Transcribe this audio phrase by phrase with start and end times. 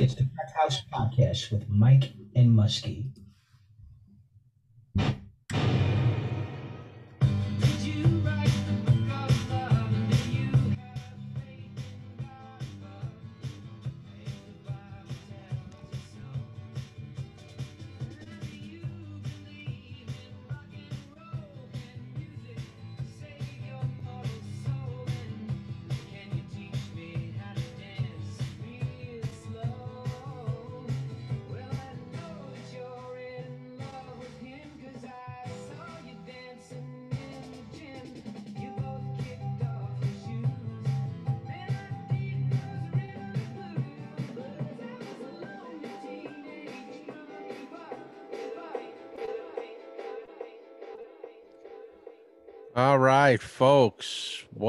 [0.00, 3.10] It's the Crack House Podcast with Mike and Muskie.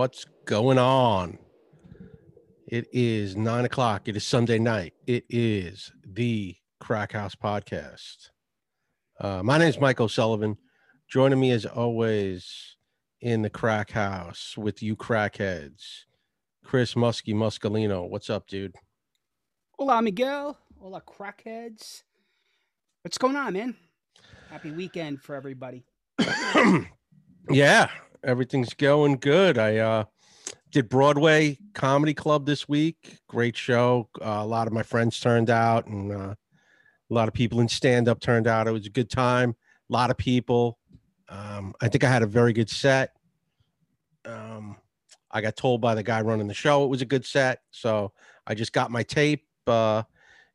[0.09, 1.37] What's going on?
[2.65, 4.07] It is nine o'clock.
[4.07, 4.95] It is Sunday night.
[5.05, 8.31] It is the Crack House Podcast.
[9.21, 10.57] Uh, my name is Mike O'Sullivan.
[11.07, 12.75] Joining me as always
[13.21, 16.05] in the Crack House with you crackheads,
[16.65, 18.09] Chris Muskie Muscalino.
[18.09, 18.73] What's up, dude?
[19.77, 20.57] Hola, Miguel.
[20.79, 22.01] Hola, crackheads.
[23.03, 23.75] What's going on, man?
[24.49, 25.83] Happy weekend for everybody.
[27.51, 27.91] yeah,
[28.23, 29.57] everything's going good.
[29.57, 30.03] I uh,
[30.71, 33.17] did Broadway Comedy Club this week.
[33.27, 34.09] Great show.
[34.21, 37.67] Uh, a lot of my friends turned out, and uh, a lot of people in
[37.67, 38.67] stand up turned out.
[38.67, 39.55] It was a good time.
[39.89, 40.77] A lot of people.
[41.27, 43.11] Um, I think I had a very good set.
[44.25, 44.77] Um,
[45.31, 48.13] I got told by the guy running the show it was a good set, so
[48.45, 49.45] I just got my tape.
[49.67, 50.03] Uh,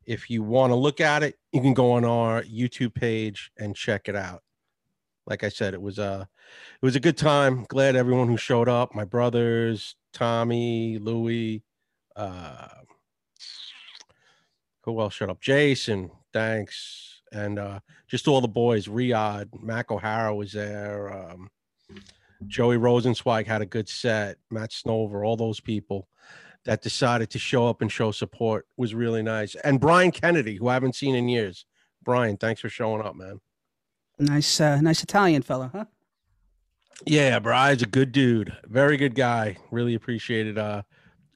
[0.04, 3.74] if you want to look at it, you can go on our YouTube page and
[3.74, 4.42] check it out
[5.26, 6.28] like I said, it was a
[6.82, 7.64] it was a good time.
[7.68, 11.62] Glad everyone who showed up, my brothers, Tommy, Louie,
[12.16, 12.68] uh,
[14.82, 15.40] who else showed up?
[15.40, 18.86] Jason, thanks, and uh, just all the boys.
[18.86, 21.12] Riyadh, Mac O'Hara was there.
[21.12, 21.50] Um,
[22.46, 24.36] Joey Rosenzweig had a good set.
[24.50, 26.08] Matt Snover, all those people
[26.64, 29.54] that decided to show up and show support was really nice.
[29.56, 31.66] And Brian Kennedy, who I haven't seen in years.
[32.02, 33.40] Brian, thanks for showing up, man.
[34.18, 35.84] Nice, uh, nice Italian fella, huh?
[37.06, 38.56] Yeah, Brian's a good dude.
[38.64, 39.56] Very good guy.
[39.70, 40.82] Really appreciated uh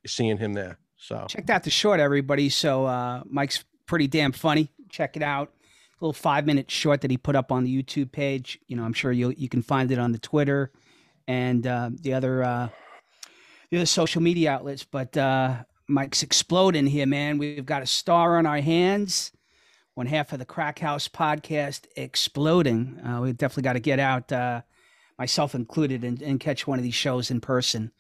[0.07, 0.79] seeing him there.
[0.97, 2.49] So checked out the short, everybody.
[2.49, 4.71] So uh Mike's pretty damn funny.
[4.89, 5.53] Check it out.
[6.01, 8.59] A little five minute short that he put up on the YouTube page.
[8.69, 10.73] You know, I'm sure you you can find it on the Twitter
[11.27, 12.69] and uh, the other uh
[13.71, 14.85] the other social media outlets.
[14.85, 17.39] But uh Mike's exploding here, man.
[17.39, 19.33] We've got a star on our hands
[19.99, 23.01] one half of the Crack House podcast exploding.
[23.05, 24.63] Uh, we definitely got to get out, uh,
[25.19, 27.91] myself included, and, and, catch one of these shows in person.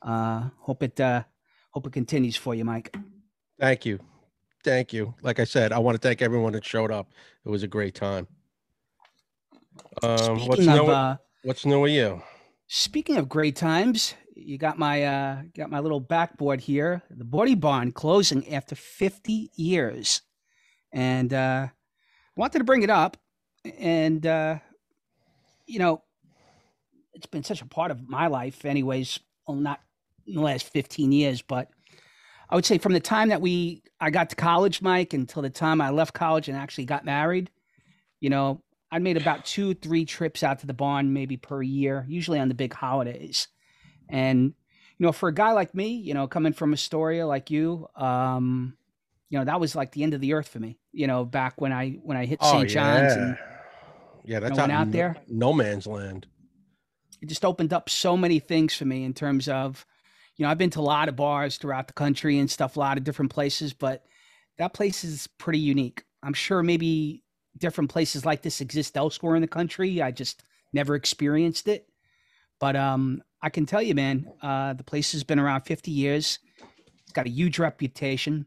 [0.00, 1.24] Uh, hope it uh,
[1.72, 2.96] hope it continues for you, Mike.
[3.58, 3.98] Thank you,
[4.62, 5.16] thank you.
[5.20, 7.10] Like I said, I want to thank everyone that showed up.
[7.44, 8.28] It was a great time.
[10.04, 10.86] Um, what's new?
[10.86, 12.22] Uh, what's new with you?
[12.68, 17.02] Speaking of great times, you got my uh, got my little backboard here.
[17.10, 20.22] The Boardy Barn closing after 50 years
[20.92, 21.68] and uh,
[22.36, 23.16] wanted to bring it up.
[23.78, 24.58] And uh,
[25.66, 26.02] you know,
[27.14, 29.18] it's been such a part of my life, anyways.
[29.46, 29.80] Well, not
[30.26, 31.68] in the last fifteen years, but
[32.48, 35.50] I would say from the time that we I got to college, Mike, until the
[35.50, 37.50] time I left college and actually got married.
[38.20, 42.06] You know, I made about two, three trips out to the barn maybe per year,
[42.08, 43.48] usually on the big holidays.
[44.08, 44.54] And
[44.96, 48.77] you know, for a guy like me, you know, coming from Astoria like you, um,
[49.30, 51.60] you know that was like the end of the earth for me you know back
[51.60, 53.22] when i when i hit st oh, john's yeah.
[53.22, 53.38] and
[54.24, 54.40] yeah.
[54.40, 55.16] That's you know, out, out there.
[55.26, 56.26] no man's land.
[57.22, 59.86] It just opened up so many things for me in terms of
[60.36, 62.80] you know i've been to a lot of bars throughout the country and stuff a
[62.80, 64.04] lot of different places but
[64.58, 66.02] that place is pretty unique.
[66.22, 67.22] I'm sure maybe
[67.56, 70.02] different places like this exist elsewhere in the country.
[70.02, 71.88] I just never experienced it.
[72.60, 76.38] But um i can tell you man uh the place has been around 50 years.
[77.02, 78.46] It's got a huge reputation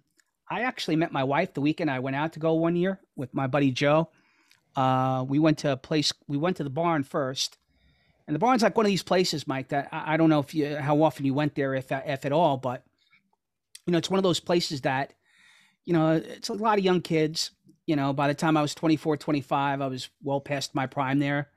[0.51, 3.33] I actually met my wife the weekend I went out to go one year with
[3.33, 4.09] my buddy Joe.
[4.75, 6.11] Uh, we went to a place.
[6.27, 7.57] We went to the barn first,
[8.27, 9.69] and the barn's like one of these places, Mike.
[9.69, 12.33] That I, I don't know if you how often you went there, if if at
[12.33, 12.83] all, but
[13.87, 15.13] you know, it's one of those places that
[15.85, 17.51] you know it's a lot of young kids.
[17.85, 21.19] You know, by the time I was 24, 25, I was well past my prime
[21.19, 21.49] there.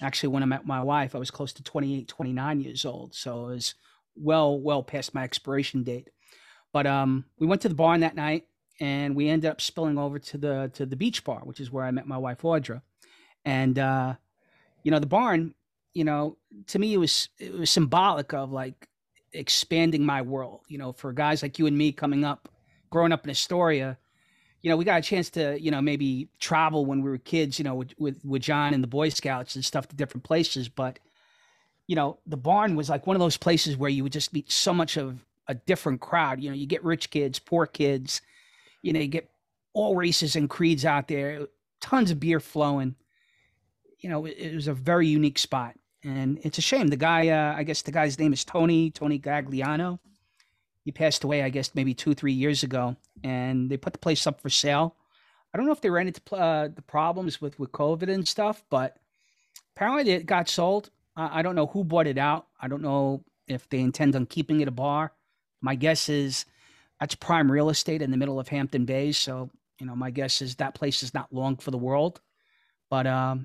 [0.00, 3.14] Actually, when I met my wife, I was close to 28, 29 years old.
[3.14, 3.74] So it was
[4.14, 6.10] well, well past my expiration date.
[6.76, 8.44] But um, we went to the barn that night,
[8.80, 11.82] and we ended up spilling over to the to the beach bar, which is where
[11.82, 12.82] I met my wife Audra.
[13.46, 14.16] And uh,
[14.82, 15.54] you know, the barn,
[15.94, 16.36] you know,
[16.66, 18.88] to me it was it was symbolic of like
[19.32, 20.60] expanding my world.
[20.68, 22.46] You know, for guys like you and me coming up,
[22.90, 23.96] growing up in Astoria,
[24.60, 27.58] you know, we got a chance to, you know, maybe travel when we were kids,
[27.58, 30.68] you know, with, with, with John and the Boy Scouts and stuff to different places.
[30.68, 30.98] But,
[31.86, 34.52] you know, the barn was like one of those places where you would just meet
[34.52, 36.42] so much of a different crowd.
[36.42, 38.20] You know, you get rich kids, poor kids,
[38.82, 39.30] you know, you get
[39.72, 41.48] all races and creeds out there,
[41.80, 42.94] tons of beer flowing.
[43.98, 45.74] You know, it, it was a very unique spot.
[46.04, 46.88] And it's a shame.
[46.88, 49.98] The guy, uh, I guess the guy's name is Tony, Tony Gagliano.
[50.84, 52.96] He passed away, I guess, maybe two, three years ago.
[53.24, 54.94] And they put the place up for sale.
[55.52, 58.62] I don't know if they ran into uh, the problems with, with COVID and stuff,
[58.70, 58.98] but
[59.74, 60.90] apparently it got sold.
[61.16, 62.46] I don't know who bought it out.
[62.60, 65.12] I don't know if they intend on keeping it a bar.
[65.66, 66.46] My guess is
[67.00, 69.10] that's prime real estate in the middle of Hampton Bay.
[69.10, 72.20] So, you know, my guess is that place is not long for the world.
[72.88, 73.44] But um, you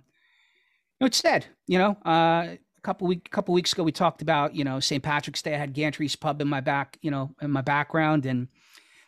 [1.02, 1.48] know, it's sad.
[1.66, 5.04] You know, uh, a couple week couple weeks ago we talked about you know St.
[5.04, 5.56] Patrick's Day.
[5.56, 8.48] I had Gantry's Pub in my back, you know, in my background, and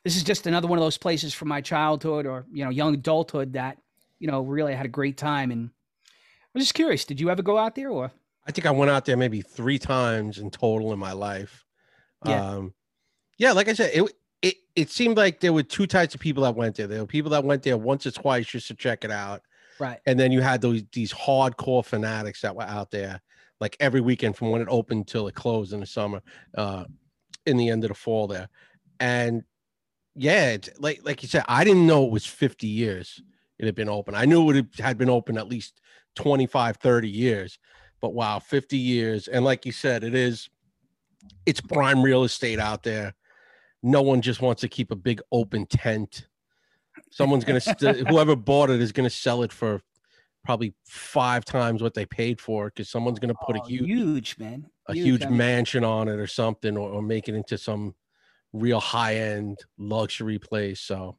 [0.03, 2.95] this is just another one of those places from my childhood or you know young
[2.95, 3.77] adulthood that
[4.17, 5.51] you know really had a great time.
[5.51, 5.69] And
[6.09, 8.11] I was just curious, did you ever go out there or?
[8.45, 11.63] I think I went out there maybe three times in total in my life.
[12.25, 12.43] Yeah.
[12.43, 12.73] Um,
[13.43, 14.11] yeah, like I said, it
[14.41, 16.87] it it seemed like there were two types of people that went there.
[16.87, 19.41] There were people that went there once or twice just to check it out,
[19.79, 19.99] Right.
[20.05, 23.21] and then you had those these hardcore fanatics that were out there
[23.59, 26.21] like every weekend from when it opened till it closed in the summer
[26.57, 26.85] uh
[27.45, 28.47] in the end of the fall there.
[28.99, 29.43] And
[30.15, 33.19] yeah it's like like you said i didn't know it was 50 years
[33.59, 34.15] it had been open.
[34.15, 35.81] I knew it had been open at least
[36.15, 37.59] 25 30 years.
[38.01, 39.27] But wow 50 years.
[39.27, 40.49] And like you said it is
[41.45, 43.13] it's prime real estate out there
[43.83, 46.27] no one just wants to keep a big open tent
[47.11, 49.81] someone's gonna st- whoever bought it is gonna sell it for
[50.43, 53.85] probably five times what they paid for it because someone's gonna put Oh, a huge
[53.87, 54.65] huge man.
[54.87, 57.93] a huge mean, mansion on it or something or, or make it into some
[58.51, 61.17] real high-end luxury place so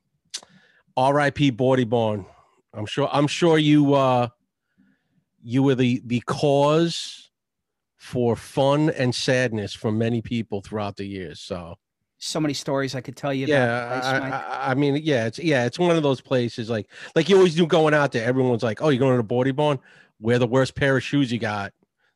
[0.99, 2.25] rip Boardy Barn.
[2.75, 4.29] i'm sure i'm sure you uh
[5.43, 7.31] you were the the cause
[7.97, 11.75] for fun and sadness for many people throughout the years so
[12.27, 13.47] So many stories I could tell you.
[13.47, 16.89] yeah about place, I, I, mean yeah it's yeah it's one of those places like
[17.15, 19.53] like you always do going out there everyone's like oh you're going to the Boardy
[19.53, 19.79] Barn
[20.21, 21.73] wear the worst pair of shoes you got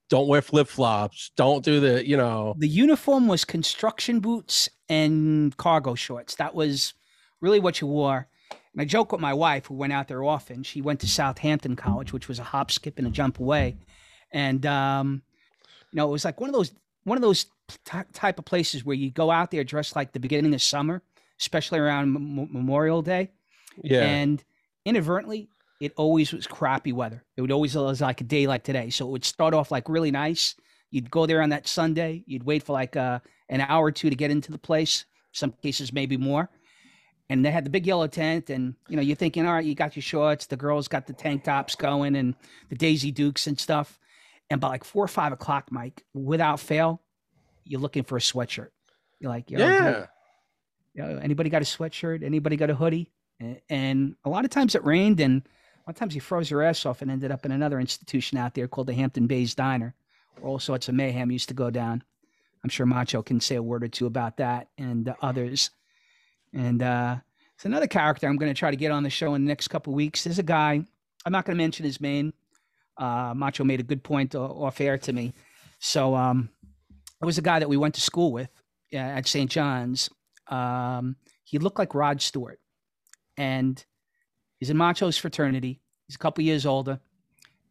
[0.09, 5.95] don't wear flip-flops don't do the you know the uniform was construction boots and cargo
[5.95, 6.35] shorts.
[6.37, 6.95] That was
[7.41, 8.29] really what you wore.
[8.51, 10.63] And I joke with my wife, who went out there often.
[10.63, 13.77] She went to Southampton College, which was a hop, skip, and a jump away.
[14.31, 15.23] And um,
[15.91, 16.73] you know, it was like one of those
[17.05, 17.47] one of those
[17.85, 21.03] ty- type of places where you go out there dressed like the beginning of summer,
[21.41, 23.31] especially around M- Memorial Day.
[23.83, 24.43] yeah And
[24.85, 25.49] inadvertently,
[25.81, 27.25] it always was crappy weather.
[27.37, 28.91] It would always was like a day like today.
[28.91, 30.57] So it would start off like really nice.
[30.91, 32.25] You'd go there on that Sunday.
[32.27, 35.05] You'd wait for like uh, an hour or two to get into the place.
[35.33, 36.49] Some cases maybe more.
[37.31, 39.75] And they had the big yellow tent, and you know you're thinking, all right, you
[39.75, 40.47] got your shorts.
[40.47, 42.35] The girls got the tank tops going, and
[42.71, 43.99] the Daisy Dukes and stuff.
[44.49, 47.03] And by like four or five o'clock, Mike, without fail,
[47.69, 48.71] you're looking for a sweatshirt.
[49.21, 50.07] You're like, Yo, dude, yeah
[50.99, 52.25] you know, anybody got a sweatshirt?
[52.25, 53.13] Anybody got a hoodie?
[53.71, 56.63] And a lot of times it rained, and a lot of times you froze your
[56.63, 59.95] ass off and ended up in another institution out there called the Hampton Bays Diner,
[60.37, 62.03] where all sorts of mayhem used to go down.
[62.65, 65.71] I'm sure Macho can say a word or two about that and uh, others.
[66.53, 67.19] And uh,
[67.55, 69.69] it's another character I'm going to try to get on the show in the next
[69.69, 70.25] couple of weeks.
[70.25, 70.83] There's a guy,
[71.25, 72.35] I'm not going to mention his name.
[72.97, 75.33] Uh, Macho made a good point off air to me.
[75.79, 76.49] So um,
[77.21, 78.51] it was a guy that we went to school with
[78.93, 79.51] uh, at St.
[79.51, 80.11] John's.
[80.47, 82.61] Um, he looked like Rod Stewart,
[83.37, 83.83] and
[84.59, 85.81] he's in Macho's fraternity.
[86.07, 87.01] He's a couple years older,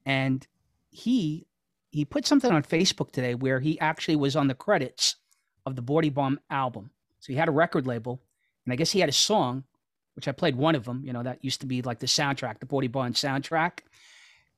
[0.05, 0.45] and
[0.89, 1.47] he
[1.91, 5.15] he put something on Facebook today where he actually was on the credits
[5.65, 6.91] of the Boardy Barn album.
[7.19, 8.21] So he had a record label,
[8.65, 9.63] and I guess he had a song,
[10.15, 11.01] which I played one of them.
[11.05, 13.79] You know that used to be like the soundtrack, the Boardy Barn soundtrack,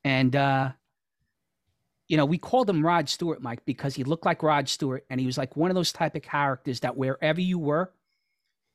[0.04, 0.72] and uh,
[2.10, 5.20] you know we called him Rod Stewart, Mike, because he looked like Rod Stewart, and
[5.20, 7.92] he was like one of those type of characters that wherever you were,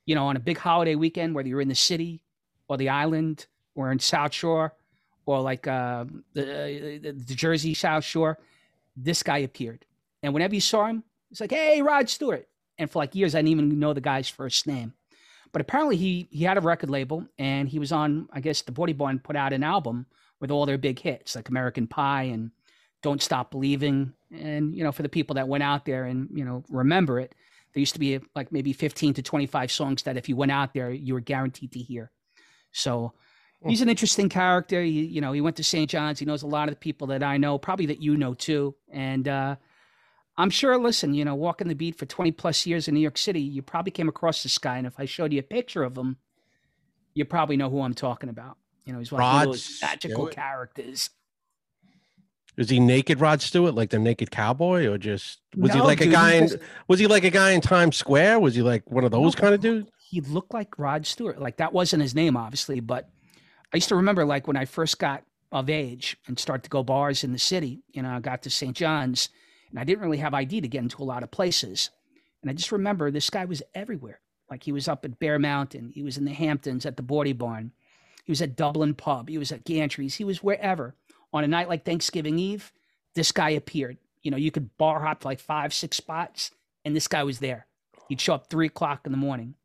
[0.06, 2.22] you know, on a big holiday weekend, whether you're in the city
[2.70, 4.74] or the island or in South Shore
[5.26, 8.40] or like uh, the, the, the Jersey South Shore,
[8.96, 9.84] this guy appeared.
[10.24, 12.48] And whenever you saw him, it's like, hey, Rod Stewart.
[12.78, 14.94] And for like years, I didn't even know the guy's first name.
[15.52, 18.72] But apparently, he he had a record label and he was on, I guess, the
[18.72, 20.06] Boardy Barn put out an album
[20.40, 22.52] with all their big hits like American Pie and
[23.06, 24.14] Don't Stop Believing.
[24.32, 27.36] And, you know, for the people that went out there and, you know, remember it,
[27.74, 30.74] there used to be like maybe 15 to 25 songs that if you went out
[30.74, 32.10] there, you were guaranteed to hear.
[32.72, 33.14] So
[33.70, 34.82] he's an interesting character.
[34.82, 35.88] He, you know, he went to St.
[35.90, 36.18] John's.
[36.20, 38.76] He knows a lot of the people that I know, probably that you know too.
[38.90, 39.56] And uh,
[40.36, 43.18] I'm sure, listen, you know, walking the beat for 20 plus years in New York
[43.20, 44.78] City, you probably came across this guy.
[44.80, 46.18] And if I showed you a picture of him,
[47.14, 48.58] You probably know who I'm talking about.
[48.86, 50.36] You know, he's one of those magical Stewart?
[50.36, 51.10] characters.
[52.58, 56.10] Is he naked Rod Stewart, like the naked cowboy, or just was he like dude,
[56.10, 56.50] a guy in
[56.88, 58.40] was he like a guy in Times Square?
[58.40, 59.42] Was he like one of those No.
[59.42, 59.90] kind of dudes?
[60.08, 61.42] he looked like Rod Stewart.
[61.42, 63.10] Like that wasn't his name, obviously, but
[63.74, 66.84] I used to remember like when I first got of age and start to go
[66.84, 67.82] bars in the city.
[67.92, 68.76] You know, I got to St.
[68.76, 69.30] John's,
[69.70, 71.90] and I didn't really have ID to get into a lot of places.
[72.42, 74.20] And I just remember this guy was everywhere.
[74.50, 77.34] Like he was up at Bear Mountain, he was in the Hamptons at the Boardy
[77.34, 77.72] Barn,
[78.24, 80.96] he was at Dublin Pub, he was at Gantry's, he was wherever.
[81.36, 82.72] On a night like Thanksgiving Eve,
[83.14, 83.98] this guy appeared.
[84.24, 86.52] You know, you could bar hop like five, six spots,
[86.86, 87.68] and this guy was there.
[88.08, 89.56] He'd show up three o'clock in the morning.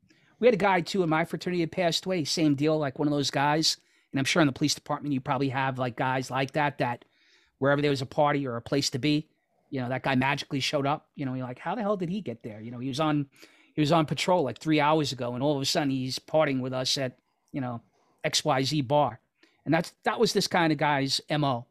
[0.41, 2.25] We had a guy too in my fraternity that passed away.
[2.25, 3.77] Same deal, like one of those guys.
[4.11, 7.05] And I'm sure in the police department you probably have like guys like that that
[7.59, 9.29] wherever there was a party or a place to be,
[9.71, 11.07] you know, that guy magically showed up.
[11.15, 12.61] You know, you're like, how the hell did he get there?
[12.61, 13.27] You know, he was on
[13.75, 16.61] he was on patrol like three hours ago, and all of a sudden he's partying
[16.61, 17.17] with us at,
[17.53, 17.81] you know,
[18.27, 19.21] XYZ bar.
[19.65, 21.67] And that's that was this kind of guy's MO.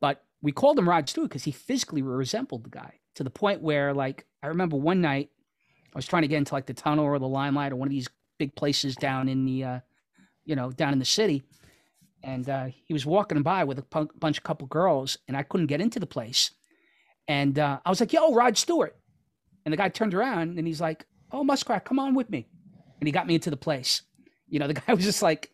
[0.00, 3.62] But we called him Rod Stewart because he physically resembled the guy to the point
[3.62, 5.30] where, like, I remember one night
[5.94, 7.92] I was trying to get into like the tunnel or the limelight or one of
[7.92, 9.80] these big places down in the, uh,
[10.44, 11.42] you know, down in the city.
[12.22, 15.68] And uh, he was walking by with a bunch of couple girls, and I couldn't
[15.68, 16.50] get into the place.
[17.28, 18.96] And uh, I was like, "Yo, Rod Stewart,"
[19.64, 22.46] and the guy turned around and he's like, "Oh, Muskrat, come on with me,"
[23.00, 24.02] and he got me into the place.
[24.48, 25.50] You know, the guy was just like,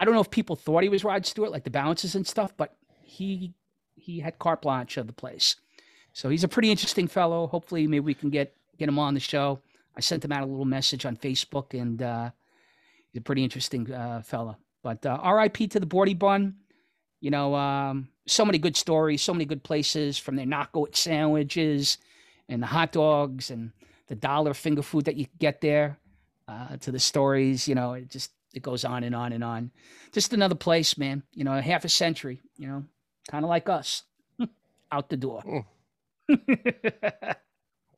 [0.00, 2.54] I don't know if people thought he was Rod Stewart, like the bounces and stuff,
[2.56, 3.52] but he
[3.94, 5.56] he had carte blanche of the place.
[6.14, 7.46] So he's a pretty interesting fellow.
[7.46, 9.60] Hopefully, maybe we can get get him on the show.
[9.94, 12.30] I sent him out a little message on Facebook, and uh,
[13.12, 14.56] he's a pretty interesting uh, fellow.
[14.82, 15.68] But uh, R.I.P.
[15.68, 16.56] to the Boardy Barn.
[17.20, 21.98] You know, um, so many good stories, so many good places from their knockout sandwiches
[22.48, 23.72] and the hot dogs and
[24.06, 25.98] the dollar finger food that you get there
[26.48, 27.68] uh, to the stories.
[27.68, 29.70] You know, it just it goes on and on and on.
[30.12, 31.22] Just another place, man.
[31.34, 32.40] You know, half a century.
[32.56, 32.84] You know,
[33.30, 34.04] kind of like us,
[34.92, 35.64] out the door.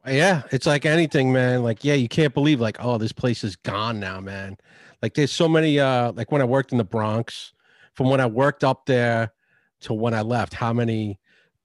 [0.06, 1.62] Yeah, it's like anything, man.
[1.62, 4.56] Like, yeah, you can't believe like, oh, this place is gone now, man.
[5.00, 7.52] Like there's so many uh like when I worked in the Bronx,
[7.94, 9.32] from when I worked up there
[9.80, 11.18] to when I left, how many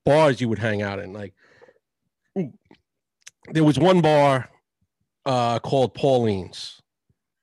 [0.05, 1.13] bars you would hang out in.
[1.13, 1.33] Like
[2.35, 4.49] there was one bar
[5.25, 6.81] uh called Pauline's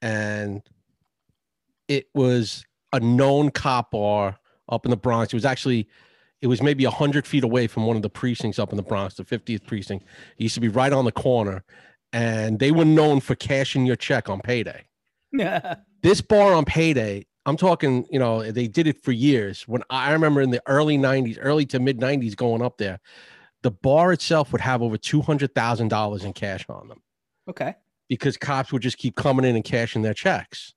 [0.03, 0.63] and
[1.89, 4.39] it was a known cop bar
[4.69, 5.33] up in the Bronx.
[5.33, 5.89] It was actually
[6.41, 9.15] it was maybe 100 feet away from one of the precincts up in the Bronx,
[9.15, 10.05] the 50th precinct.
[10.37, 11.65] It used to be right on the corner,
[12.13, 14.85] and they were known for cashing your check on payday.
[15.33, 15.77] Yeah.
[16.03, 19.67] This bar on payday, I'm talking, you know, they did it for years.
[19.67, 23.01] When I remember in the early 90s, early to mid 90s going up there,
[23.63, 27.03] the bar itself would have over $200,000 in cash on them
[27.49, 27.75] okay.
[28.07, 30.75] because cops would just keep coming in and cashing their checks.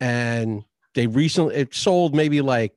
[0.00, 2.72] And they recently it sold maybe like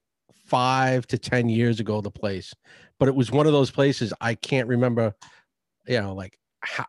[0.45, 2.53] five to ten years ago the place,
[2.99, 5.13] but it was one of those places I can't remember.
[5.87, 6.37] You know, like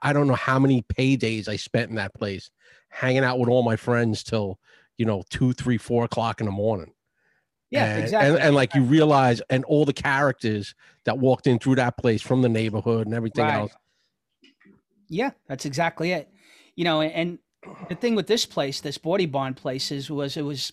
[0.02, 2.50] i don't know how many paydays I spent in that place,
[2.88, 4.58] hanging out with all my friends till
[4.98, 6.92] you know two, three, four o'clock in the morning.
[7.70, 8.30] Yeah, and, exactly.
[8.30, 12.20] And, and like you realize, and all the characters that walked in through that place
[12.20, 13.54] from the neighborhood and everything Right.
[13.54, 13.72] else.
[15.08, 16.28] Yeah, that's exactly it.
[16.74, 17.38] You know, and
[17.88, 20.72] the thing with this place, this Boardy Barn place, is was it was,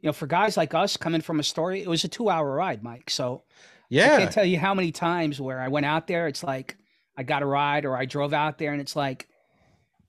[0.00, 3.10] you know, for guys like us coming from Astoria, it was a two-hour ride, Mike.
[3.10, 3.42] So
[3.88, 6.26] yeah, I can't tell you how many times where I went out there.
[6.26, 6.76] It's like
[7.16, 9.28] I got a ride, or I drove out there, and it's like,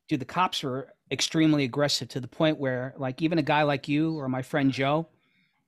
[0.07, 3.87] dude, the cops were extremely aggressive to the point where, like, even a guy like
[3.87, 5.07] you or my friend Joe,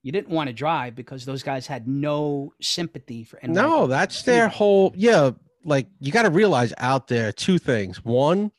[0.01, 3.37] you didn't want to drive because those guys had no sympathy for.
[3.37, 3.49] NYPD.
[3.49, 5.31] No, that's their whole yeah.
[5.63, 8.03] Like you got to realize out there two things.
[8.05, 8.51] One,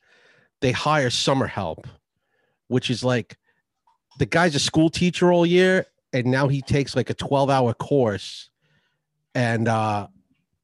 [0.60, 1.86] they hire summer help,
[2.68, 3.36] which is like
[4.18, 8.50] the guy's a school teacher all year, and now he takes like a twelve-hour course,
[9.34, 10.08] and uh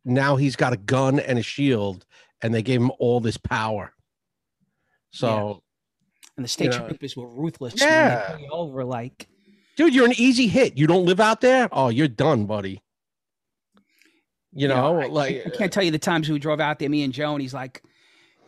[0.05, 2.05] now he's got a gun and a shield,
[2.43, 3.93] and they gave him all this power.
[5.11, 5.63] So,
[6.37, 7.81] and the state know, troopers were ruthless.
[7.81, 8.37] Yeah.
[8.51, 9.29] Over like.
[9.77, 10.77] dude, you're an easy hit.
[10.77, 11.69] You don't live out there.
[11.73, 12.83] Oh, you're done, buddy.
[14.53, 17.03] You know, I, like I can't tell you the times we drove out there, me
[17.03, 17.83] and Joe, and he's like,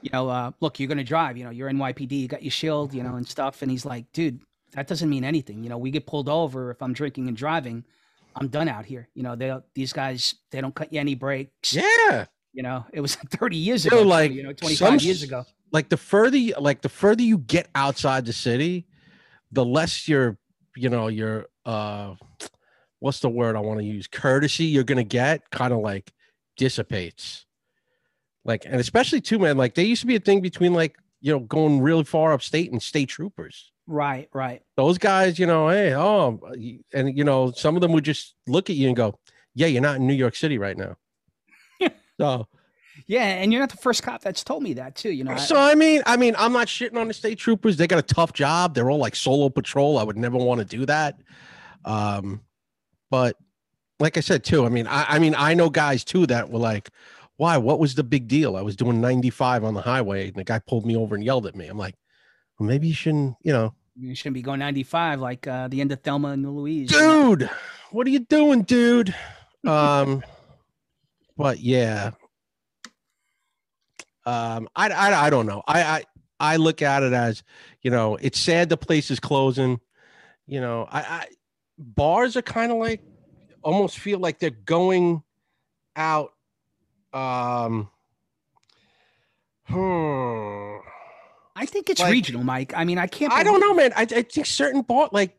[0.02, 1.36] you know, uh, look, you're gonna drive.
[1.36, 3.62] You know, you're NYPD, you got your shield, you know, and stuff.
[3.62, 4.40] And he's like, dude,
[4.72, 5.62] that doesn't mean anything.
[5.62, 7.84] You know, we get pulled over if I'm drinking and driving.
[8.34, 9.08] I'm done out here.
[9.14, 11.72] You know, they these guys they don't cut you any breaks.
[11.74, 12.26] yeah.
[12.52, 14.02] You know, it was 30 years ago.
[14.02, 15.44] too, like, you know, 25 some years ago.
[15.72, 18.86] like the further you, like the further you get outside the city
[19.52, 20.36] the less your
[20.76, 22.14] you know your uh
[22.98, 26.12] what's the word i want to use courtesy you're gonna get kind of like
[26.56, 27.45] dissipates
[28.46, 31.32] like and especially too man like there used to be a thing between like you
[31.32, 34.62] know going really far upstate and state troopers Right, right.
[34.76, 36.40] Those guys, you know, hey, oh,
[36.92, 39.16] and you know, some of them would just look at you and go,
[39.54, 40.96] "Yeah, you're not in New York City right now."
[42.20, 42.48] so,
[43.06, 45.12] Yeah, and you're not the first cop that's told me that too.
[45.12, 47.76] You know, I- so I mean, I mean, I'm not shitting on the state troopers.
[47.76, 48.74] They got a tough job.
[48.74, 49.98] They're all like solo patrol.
[49.98, 51.20] I would never want to do that.
[51.84, 52.40] Um,
[53.08, 53.36] but
[54.00, 56.58] like I said too, I mean, I, I mean, I know guys too that were
[56.58, 56.90] like,
[57.36, 57.56] "Why?
[57.58, 60.58] What was the big deal?" I was doing 95 on the highway, and the guy
[60.58, 61.66] pulled me over and yelled at me.
[61.66, 61.94] I'm like,
[62.58, 65.92] well, maybe you shouldn't, you know, you shouldn't be going 95 like uh, the end
[65.92, 66.90] of Thelma and Louise.
[66.90, 67.48] dude
[67.90, 69.14] what are you doing dude
[69.66, 70.22] um
[71.36, 72.10] but yeah
[74.24, 76.04] um I, I i don't know i i
[76.40, 77.42] i look at it as
[77.82, 79.80] you know it's sad the place is closing
[80.46, 81.26] you know i i
[81.78, 83.02] bars are kind of like
[83.62, 85.22] almost feel like they're going
[85.96, 86.32] out
[87.12, 87.88] um
[89.64, 90.76] hmm.
[91.58, 92.72] I think it's Like- regional, Mike.
[92.76, 93.32] I mean, I can't.
[93.32, 95.36] i don't know man i, I think certain bar like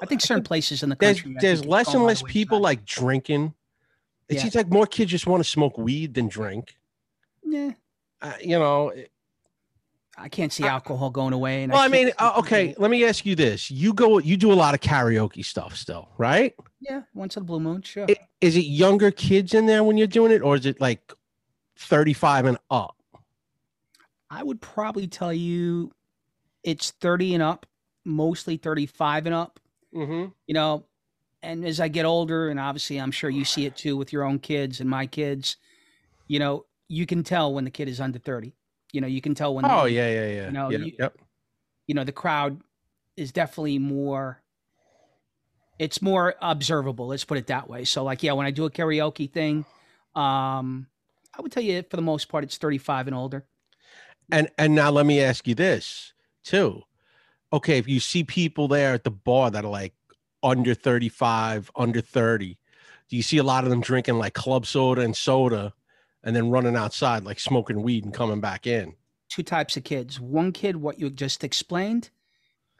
[0.00, 1.36] I think certain places in the there's country.
[1.38, 3.54] I there's less and less people like drinking.
[4.28, 4.42] It Yeah.
[4.42, 6.76] seems like more kids just want to smoke weed than drink.
[7.42, 7.72] Yeah,
[8.20, 9.10] Uh, you know, it-
[10.18, 11.62] I can't see alcohol going away.
[11.62, 14.36] And well, I can't mean, uh, okay, let me ask you this: you go, you
[14.36, 16.54] do a lot of karaoke stuff still, right?
[16.80, 18.06] Yeah, once in a blue moon, sure.
[18.08, 21.12] It, is it younger kids in there when you're doing it, or is it like
[21.78, 22.96] 35 and up?
[24.30, 25.92] I would probably tell you
[26.64, 27.66] it's 30 and up,
[28.04, 29.60] mostly 35 and up.
[29.94, 30.30] Mm-hmm.
[30.46, 30.84] You know,
[31.42, 34.24] and as I get older, and obviously I'm sure you see it too with your
[34.24, 35.56] own kids and my kids,
[36.26, 38.54] you know, you can tell when the kid is under 30.
[38.92, 40.46] You know, you can tell when Oh the- yeah, yeah, yeah.
[40.46, 41.16] you know, yeah, you- yep.
[41.86, 42.60] you know the crowd
[43.16, 44.42] is definitely more
[45.78, 48.70] it's more observable let's put it that way so like yeah when i do a
[48.70, 49.64] karaoke thing
[50.14, 50.86] um
[51.36, 53.46] i would tell you for the most part it's 35 and older
[54.30, 56.12] And and now let me ask you this
[56.44, 56.82] too.
[57.52, 59.94] Okay, if you see people there at the bar that are like
[60.42, 62.58] under 35, under 30,
[63.08, 65.72] do you see a lot of them drinking like club soda and soda
[66.28, 68.94] and then running outside like smoking weed and coming back in?
[69.28, 72.10] two types of kids one kid what you just explained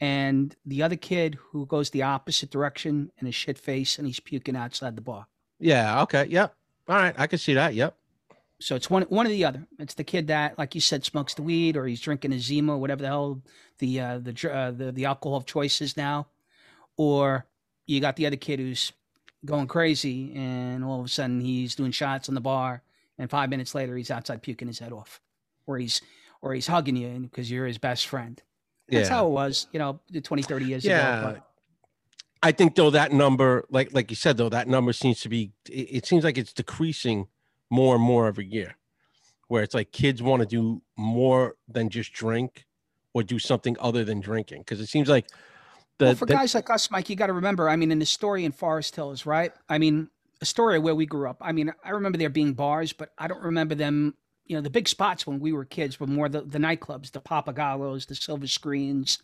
[0.00, 4.20] and the other kid who goes the opposite direction and is shit face and he's
[4.20, 5.26] puking outside the bar
[5.58, 6.26] Yeah, okay.
[6.26, 6.54] Yep.
[6.88, 7.74] All right, I can see that.
[7.74, 7.94] Yep.
[8.60, 9.66] So it's one one or the other.
[9.78, 12.74] It's the kid that, like you said, smokes the weed, or he's drinking a Zima,
[12.74, 13.42] or whatever the hell
[13.78, 16.26] the uh, the uh, the the alcohol of choice is now,
[16.96, 17.46] or
[17.86, 18.92] you got the other kid who's
[19.44, 22.82] going crazy, and all of a sudden he's doing shots in the bar,
[23.18, 25.20] and five minutes later he's outside puking his head off,
[25.66, 26.00] or he's
[26.40, 28.40] or he's hugging you because you're his best friend.
[28.88, 29.16] That's Yeah.
[29.16, 31.18] how it was, you know, 20, 30 years Yeah.
[31.18, 31.32] ago.
[31.34, 31.44] But
[32.42, 35.52] I think though that number, like like you said though, that number seems to be.
[35.68, 37.26] It, it seems like it's decreasing
[37.70, 38.76] more and more every year,
[39.48, 42.64] where it's like kids want to do more than just drink
[43.14, 44.60] or do something other than drinking.
[44.60, 45.26] Because it seems like
[45.98, 47.68] the, well, for the- guys like us, Mike, you got to remember.
[47.68, 49.52] I mean, in the story in Forest Hills, right?
[49.68, 50.08] I mean,
[50.40, 51.38] Astoria where we grew up.
[51.40, 54.14] I mean, I remember there being bars, but I don't remember them.
[54.46, 57.20] You know, the big spots when we were kids were more the, the nightclubs, the
[57.20, 59.18] Papagallos, the Silver Screens,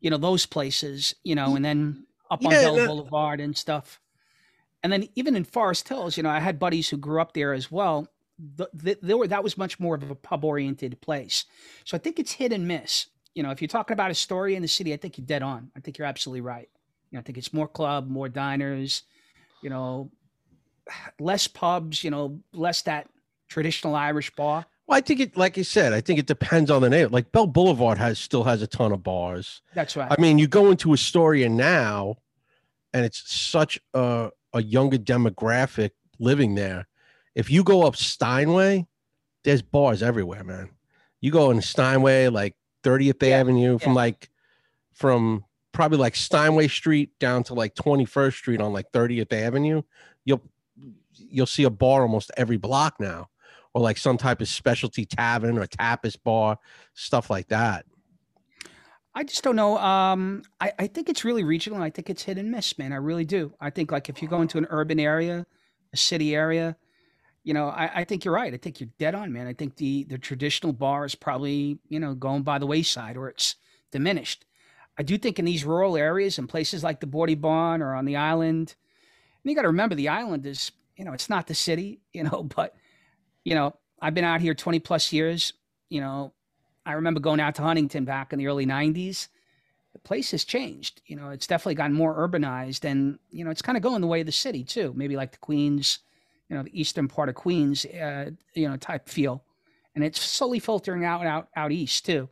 [0.00, 1.14] you know, those places.
[1.22, 4.00] You know, and then up on Bell that- Boulevard and stuff.
[4.82, 7.52] And then even in Forest Hills, you know, I had buddies who grew up there
[7.52, 8.08] as well.
[8.38, 11.44] The, the, there were that was much more of a pub oriented place.
[11.84, 13.06] So I think it's hit and miss.
[13.34, 15.70] You know, if you're talking about Astoria in the city, I think you're dead on.
[15.76, 16.68] I think you're absolutely right.
[17.10, 19.02] You know, I think it's more club, more diners,
[19.62, 20.10] you know,
[21.18, 23.08] less pubs, you know, less that
[23.48, 24.66] traditional Irish bar.
[24.86, 27.08] well, I think it, like you said, I think it depends on the name.
[27.10, 29.62] Like Bell Boulevard has still has a ton of bars.
[29.74, 30.10] That's right.
[30.10, 32.16] I mean, you go into Astoria now,
[32.92, 36.86] and it's such a a younger demographic living there.
[37.34, 38.86] If you go up Steinway,
[39.44, 40.70] there's bars everywhere, man.
[41.20, 43.96] You go in Steinway, like 30th Yeah, Avenue, from yeah.
[43.96, 44.30] like
[44.94, 49.82] from probably like Steinway Street down to like 21st Street on like 30th Avenue.
[50.24, 50.42] You'll
[51.18, 53.28] you'll see a bar almost every block now,
[53.74, 56.58] or like some type of specialty tavern or tapas bar,
[56.94, 57.84] stuff like that.
[59.14, 59.78] I just don't know.
[59.78, 61.80] Um, I, I think it's really regional.
[61.80, 62.92] I think it's hit and miss, man.
[62.92, 63.54] I really do.
[63.58, 65.46] I think like if you go into an urban area,
[65.92, 66.76] a city area,
[67.42, 68.52] you know, I, I think you're right.
[68.52, 69.46] I think you're dead on, man.
[69.46, 73.28] I think the the traditional bar is probably you know going by the wayside or
[73.28, 73.56] it's
[73.90, 74.44] diminished.
[74.98, 78.04] I do think in these rural areas and places like the Boardy Barn or on
[78.04, 78.74] the island,
[79.42, 82.24] and you got to remember the island is you know it's not the city, you
[82.24, 82.74] know, but
[83.44, 85.52] you know I've been out here 20 plus years.
[85.88, 86.32] You know,
[86.84, 89.28] I remember going out to Huntington back in the early 90s.
[89.92, 91.00] The place has changed.
[91.06, 94.06] You know, it's definitely gotten more urbanized and, you know, it's kind of going the
[94.06, 94.92] way of the city too.
[94.94, 96.00] Maybe like the Queens,
[96.48, 99.44] you know, the eastern part of Queens, uh, you know, type feel.
[99.94, 102.28] And it's slowly filtering out out out east too.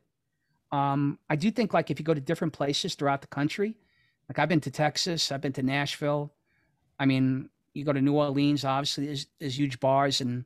[0.71, 3.77] Um, I do think like if you go to different places throughout the country,
[4.29, 6.35] like I've been to Texas, I've been to Nashville.
[6.99, 10.45] I mean, you go to New Orleans, obviously there's, there's huge bars and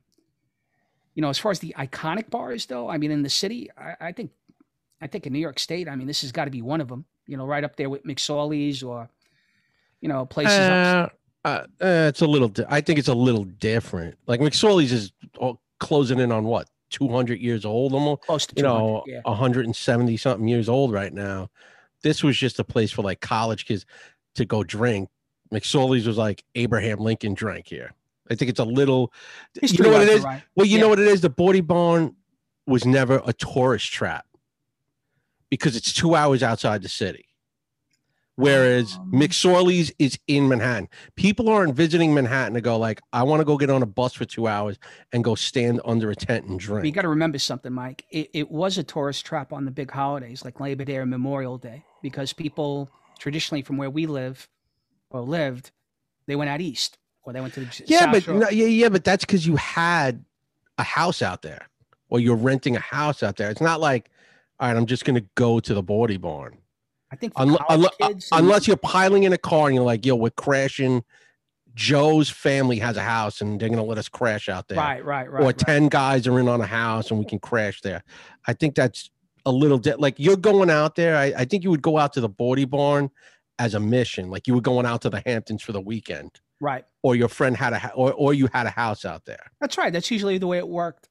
[1.15, 3.95] you know, as far as the iconic bars though, I mean in the city, I,
[3.99, 4.31] I think
[5.01, 6.87] I think in New York State, I mean this has got to be one of
[6.87, 9.09] them, you know, right up there with McSorley's or
[10.01, 11.09] you know, places Uh,
[11.45, 11.65] uh, uh,
[12.09, 12.49] it's a little.
[12.49, 14.15] Di- I think it's a little different.
[14.27, 18.21] Like McSorley's is all closing in on what 200 years old, almost.
[18.23, 19.21] close to You know, yeah.
[19.23, 21.49] 170 something years old right now.
[22.01, 23.85] This was just a place for like college kids
[24.35, 25.09] to go drink.
[25.53, 27.93] McSorley's was like Abraham Lincoln drank here.
[28.29, 29.11] I think it's a little.
[29.61, 30.23] you know what it is?
[30.23, 30.43] right.
[30.55, 30.83] Well, you Yeah.
[30.83, 31.21] know what it is.
[31.21, 32.15] The Boardy Barn
[32.67, 34.25] was never a tourist trap
[35.49, 37.25] because it's two hours outside the city.
[38.35, 39.11] Whereas Um.
[39.11, 40.87] McSorley's is in Manhattan.
[41.15, 44.13] People aren't visiting Manhattan to go like, I want to go get on a bus
[44.13, 44.77] for two hours
[45.11, 46.85] and go stand under a tent and drink.
[46.85, 48.05] You got to remember something, Mike.
[48.11, 51.57] It, it was a tourist trap on the big holidays like Labor Day or Memorial
[51.57, 54.47] Day because people traditionally from where we live
[55.11, 55.71] or lived,
[56.27, 58.35] they went out east or they went to the yeah, South but Shore.
[58.35, 60.23] no, yeah, yeah, but that's because you had
[60.77, 61.67] a house out there,
[62.09, 63.49] or you're renting a house out there.
[63.49, 64.09] It's not like,
[64.59, 66.57] all right, I'm just gonna go to the Boardy Barn.
[67.11, 69.83] I think for Unle- college uh, kids, unless you're piling in a car and you're
[69.83, 71.03] like, yo, we're crashing.
[71.75, 74.77] Joe's family has a house and they're gonna let us crash out there.
[74.77, 75.57] right, right, right, or right.
[75.57, 78.03] 10 guys are in on a house and we can crash there.
[78.47, 79.09] I think that's
[79.45, 81.15] a little di- like you're going out there.
[81.15, 83.09] I, I think you would go out to the Bordy Barn
[83.59, 86.85] as a mission, like you were going out to the Hamptons for the weekend, right.
[87.03, 89.51] or your friend had a or, or you had a house out there.
[89.59, 89.93] That's right.
[89.93, 91.09] That's usually the way it worked.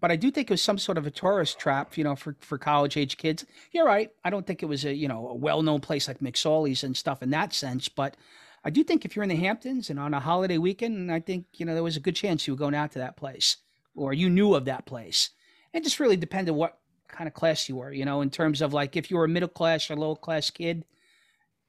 [0.00, 2.36] But I do think it was some sort of a tourist trap, you know, for,
[2.40, 3.46] for college age kids.
[3.72, 4.10] You're right.
[4.22, 6.96] I don't think it was a, you know, a well known place like McSorley's and
[6.96, 7.88] stuff in that sense.
[7.88, 8.16] But
[8.64, 11.46] I do think if you're in the Hamptons and on a holiday weekend, I think,
[11.54, 13.58] you know, there was a good chance you were going out to that place
[13.94, 15.30] or you knew of that place.
[15.72, 18.72] It just really depended what kind of class you were, you know, in terms of
[18.72, 20.84] like if you were a middle class or low class kid,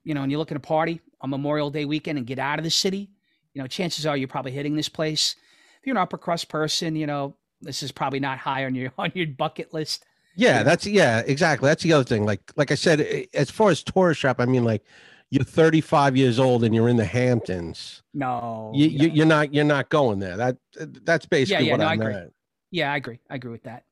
[0.06, 2.63] you know, and you're looking to party on Memorial Day weekend and get out of
[2.65, 3.10] the city,
[3.54, 5.36] you know, chances are you're probably hitting this place.
[5.82, 8.94] If you're an upper crust person, you know, this is probably not high on your
[9.00, 10.06] on your bucket list.
[10.36, 10.63] Yeah, Yeah.
[10.63, 11.68] that's yeah, exactly.
[11.70, 12.26] That's the other thing.
[12.26, 14.86] Like like I said, eh, as far as tourist trap, I mean, like
[15.32, 18.04] you're 35 years old and you're in the Hamptons.
[18.13, 18.72] No.
[18.74, 19.04] You, yeah.
[19.04, 20.38] you, you're not you're not going there.
[20.38, 20.58] That
[21.04, 22.13] that's basically yeah, what no, I I agree.
[22.13, 22.34] meant.
[22.72, 23.20] Yeah, I agree.
[23.30, 23.86] I agree with that.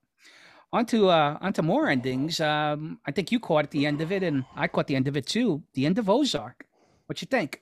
[0.73, 2.39] On to uh on to more endings.
[2.41, 5.15] Um I think you caught the end of it and I caught the end of
[5.15, 5.63] it too.
[5.75, 6.65] The end of Ozark.
[7.05, 7.61] What you think?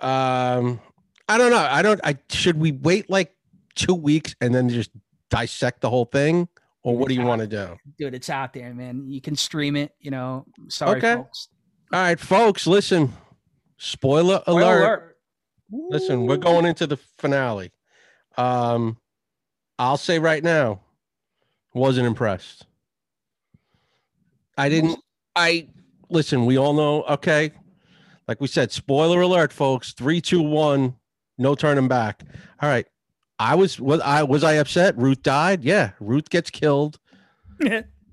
[0.00, 0.80] Um,
[1.28, 1.58] I don't know.
[1.70, 2.00] I don't.
[2.04, 3.34] I should we wait like
[3.74, 4.90] two weeks and then just
[5.28, 6.48] dissect the whole thing,
[6.82, 7.76] or what do you want to do?
[7.98, 9.08] Dude, it's out there, man.
[9.08, 10.46] You can stream it, you know.
[10.68, 11.14] Sorry, Okay.
[11.14, 11.48] folks.
[11.92, 13.12] All right, folks, listen.
[13.76, 14.78] Spoiler Spoiler alert.
[14.82, 15.16] alert.
[15.90, 17.72] Listen, we're going into the finale.
[18.36, 18.96] Um,
[19.78, 20.80] I'll say right now,
[21.74, 22.66] wasn't impressed.
[24.56, 24.98] I didn't.
[25.36, 25.68] I
[26.10, 26.46] listen.
[26.46, 27.04] We all know.
[27.04, 27.52] Okay,
[28.26, 29.92] like we said, spoiler alert, folks.
[29.92, 30.96] Three, two, one.
[31.38, 32.24] No turning back.
[32.60, 32.86] All right.
[33.38, 34.96] I was was I was I upset?
[34.98, 35.62] Ruth died.
[35.62, 36.98] Yeah, Ruth gets killed.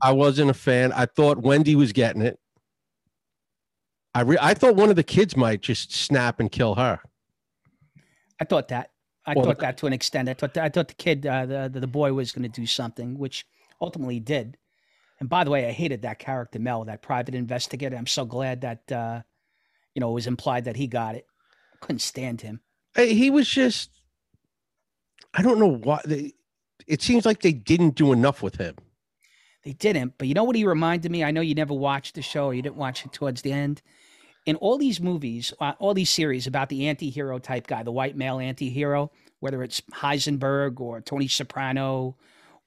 [0.01, 0.91] I wasn't a fan.
[0.91, 2.39] I thought Wendy was getting it.
[4.13, 6.99] I re- I thought one of the kids might just snap and kill her.
[8.39, 8.91] I thought that.
[9.25, 10.29] I Well, thought that to an extent.
[10.29, 12.49] I thought that, I thought the kid, uh, the, the the boy, was going to
[12.49, 13.45] do something, which
[13.81, 14.57] ultimately did.
[15.19, 17.95] And by the way, I hated that character Mel, that private investigator.
[17.95, 19.21] I'm so glad that uh,
[19.93, 21.25] you know it was implied that he got it.
[21.73, 22.61] I couldn't stand him.
[22.95, 23.89] He was just.
[25.33, 26.01] I don't know why.
[26.05, 26.33] They,
[26.87, 28.75] it seems like they didn't do enough with him.
[29.63, 31.23] They didn't, but you know what he reminded me?
[31.23, 33.81] I know you never watched the show, or you didn't watch it towards the end.
[34.45, 38.15] In all these movies, uh, all these series about the anti-hero type guy, the white
[38.15, 42.15] male anti-hero, whether it's Heisenberg or Tony Soprano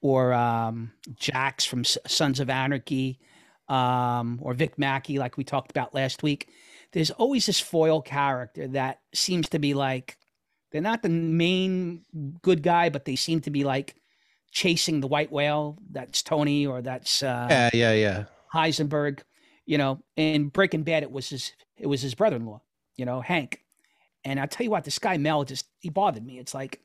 [0.01, 3.19] or um, Jax from S- Sons of Anarchy
[3.69, 6.49] um, or Vic Mackey, like we talked about last week,
[6.91, 10.17] there's always this foil character that seems to be like
[10.71, 12.03] they're not the main
[12.41, 13.95] good guy, but they seem to be like
[14.51, 15.77] chasing the white whale.
[15.91, 18.23] That's Tony or that's uh, Yeah, yeah, yeah.
[18.53, 19.19] Heisenberg.
[19.69, 22.59] You know, in Breaking Bad, it was his it was his brother-in-law.
[22.95, 23.61] You know, Hank.
[24.25, 26.39] And I tell you what, this guy Mel just he bothered me.
[26.39, 26.81] It's like,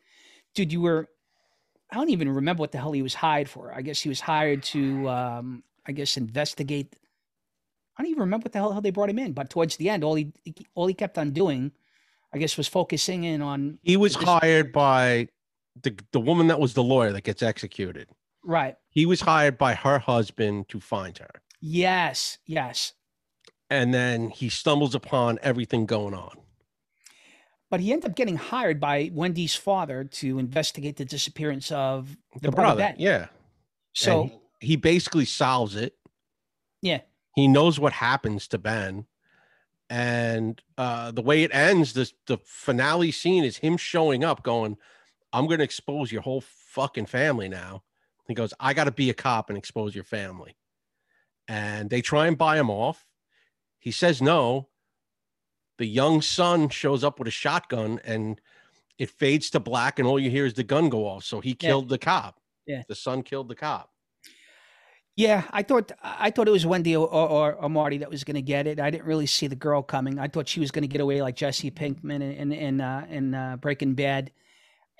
[0.54, 1.08] dude, you were.
[1.90, 3.72] I don't even remember what the hell he was hired for.
[3.72, 6.94] I guess he was hired to, um, I guess, investigate.
[7.96, 9.32] I don't even remember what the hell they brought him in.
[9.32, 10.30] But towards the end, all he
[10.74, 11.72] all he kept on doing,
[12.34, 15.28] I guess, was focusing in on He was Just- hired by
[15.82, 18.08] the the woman that was the lawyer that gets executed.
[18.44, 18.76] right.
[18.90, 21.30] He was hired by her husband to find her,
[21.66, 22.92] Yes, yes.
[23.70, 26.36] and then he stumbles upon everything going on.
[27.70, 32.50] But he ends up getting hired by Wendy's father to investigate the disappearance of The,
[32.50, 33.28] brother brother, yeah.
[33.94, 35.96] So And he, basically solves it.
[36.82, 37.00] Yeah.
[37.34, 39.06] He knows what happens to Ben.
[39.88, 44.76] And uh, the way it ends, this the finale scene is him showing up, going,
[45.32, 47.84] "I'm going to expose your whole fucking family now."
[48.28, 50.56] He goes, "I got to be a cop and expose your family."
[51.48, 53.06] And they try and buy him off.
[53.78, 54.68] He says no.
[55.78, 58.40] The young son shows up with a shotgun, and
[58.98, 61.24] it fades to black, and all you hear is the gun go off.
[61.24, 61.68] So he Yeah.
[61.68, 62.40] killed the cop.
[62.66, 62.82] Yeah.
[62.88, 63.90] the son killed the cop.
[65.16, 68.34] Yeah, I thought I thought it was Wendy or, or, or Marty that was going
[68.34, 68.80] to get it.
[68.80, 70.18] I didn't really see the girl coming.
[70.18, 73.06] I thought she was going to get away like Jesse Pinkman in in in, uh,
[73.08, 74.32] in uh, Breaking Bad,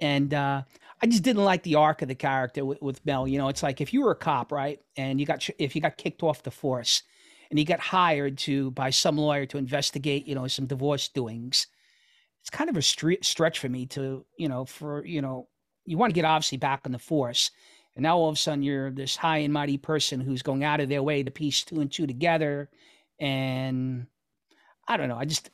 [0.01, 0.63] and uh,
[1.03, 3.29] I just didn't like the arc of the character with, with Mel.
[3.29, 5.83] You know, it's like if you were a cop, right, and you got if you
[5.83, 7.03] got kicked off the force,
[7.51, 11.67] and you got hired to by some lawyer to investigate, you know, some divorce doings.
[12.41, 15.49] It's kind of a stre- stretch for me to, you know, for you know,
[15.87, 17.51] you want to get obviously back on the force,
[17.97, 20.81] and now all of a sudden you're this high and mighty person who's going out
[20.81, 22.69] of their way to piece two and two together.
[23.21, 24.07] And
[24.89, 25.17] I don't know.
[25.17, 25.51] I just,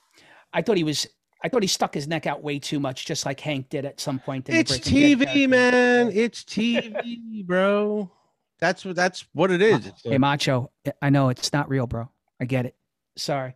[0.53, 1.07] I thought he was,
[1.43, 4.01] I thought he stuck his neck out way too much, just like Hank did at
[4.01, 4.49] some point.
[4.49, 6.11] In the It's TV, man.
[6.13, 8.11] It's TV, bro.
[8.59, 9.87] That's what that's what it is.
[9.87, 12.11] It's, Hey, Macho, I know it's not real, bro.
[12.41, 12.77] I get it.
[13.17, 13.55] Sorry.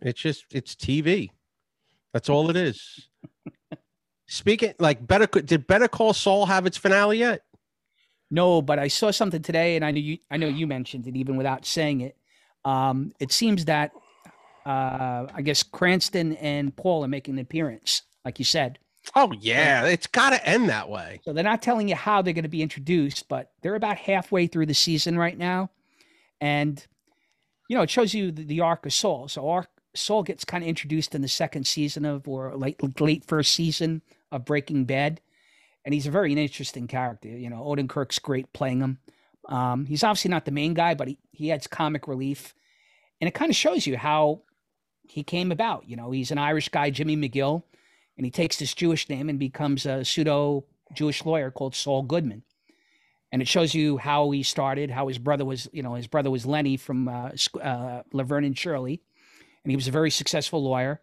[0.00, 1.30] it's just it's TV.
[2.12, 3.08] That's all it is.
[4.28, 7.42] Speaking like better did Better Call Saul have its finale yet?
[8.30, 10.18] No, but I saw something today, and I know you.
[10.30, 12.16] I know you mentioned it even without saying it.
[12.64, 13.90] Um, it seems that
[14.66, 18.78] uh, I guess Cranston and Paul are making an appearance, like you said.
[19.16, 21.20] Oh yeah, it's got to end that way.
[21.24, 24.46] So they're not telling you how they're going to be introduced, but they're about halfway
[24.46, 25.70] through the season right now,
[26.40, 26.86] and
[27.68, 29.28] you know it shows you the, the arc of Saul.
[29.28, 33.24] So arc Saul gets kind of introduced in the second season of or late late
[33.24, 35.20] first season of Breaking Bad,
[35.84, 37.28] and he's a very interesting character.
[37.28, 38.98] You know, Odenkirk's great playing him.
[39.48, 42.54] Um, he's obviously not the main guy, but he, he adds comic relief,
[43.20, 44.42] and it kind of shows you how
[45.10, 45.88] he came about.
[45.88, 47.62] You know, he's an Irish guy, Jimmy McGill,
[48.16, 52.42] and he takes this Jewish name and becomes a pseudo Jewish lawyer called Saul Goodman.
[53.32, 56.30] And it shows you how he started, how his brother was, you know, his brother
[56.30, 57.30] was Lenny from uh,
[57.62, 59.00] uh, Laverne and Shirley,
[59.64, 61.00] and he was a very successful lawyer.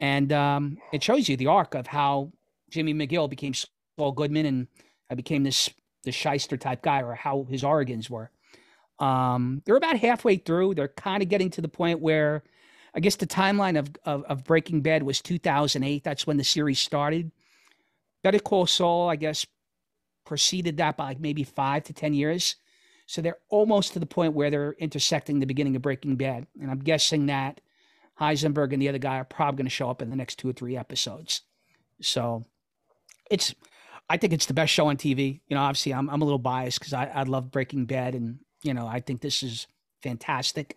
[0.00, 2.32] And um, it shows you the arc of how
[2.70, 4.66] Jimmy McGill became Saul Goodman and
[5.10, 5.68] I became this
[6.02, 8.30] this shyster type guy, or how his origins were.
[9.00, 10.74] Um, they're about halfway through.
[10.74, 12.42] They're kind of getting to the point where
[12.94, 16.02] I guess the timeline of, of, of Breaking Bad was 2008.
[16.02, 17.30] That's when the series started.
[18.22, 19.46] Better Call Saul, I guess,
[20.24, 22.56] preceded that by like maybe five to 10 years.
[23.06, 26.46] So they're almost to the point where they're intersecting the beginning of Breaking Bad.
[26.60, 27.60] And I'm guessing that
[28.20, 30.48] Heisenberg and the other guy are probably going to show up in the next two
[30.48, 31.42] or three episodes.
[32.00, 32.44] So
[33.30, 33.54] it's,
[34.08, 35.40] I think it's the best show on TV.
[35.48, 38.38] You know, obviously I'm, I'm a little biased because I, I love Breaking Bad and,
[38.62, 39.66] you know, I think this is
[40.02, 40.76] fantastic.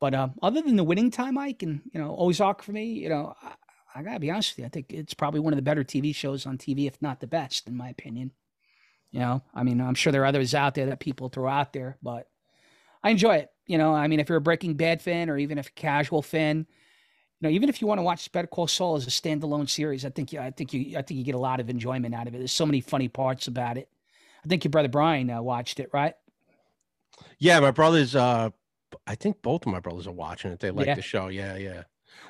[0.00, 3.08] But um, other than the winning time, Mike, and you know Ozark for me, you
[3.08, 3.54] know, I,
[3.96, 4.64] I gotta be honest with you.
[4.66, 7.26] I think it's probably one of the better TV shows on TV, if not the
[7.26, 8.32] best, in my opinion.
[9.10, 11.72] You know, I mean, I'm sure there are others out there that people throw out
[11.72, 12.28] there, but
[13.02, 13.50] I enjoy it.
[13.66, 16.22] You know, I mean, if you're a Breaking Bad fan or even if a casual
[16.22, 19.68] fan, you know, even if you want to watch Better Call Saul as a standalone
[19.68, 22.14] series, I think you, I think you, I think you get a lot of enjoyment
[22.14, 22.38] out of it.
[22.38, 23.88] There's so many funny parts about it.
[24.44, 26.14] I think your brother Brian uh, watched it, right?
[27.38, 28.14] Yeah, my brothers.
[28.14, 28.50] uh
[29.08, 30.60] I think both of my brothers are watching it.
[30.60, 30.94] They like Yeah.
[30.94, 31.28] the show.
[31.28, 31.84] Yeah, yeah.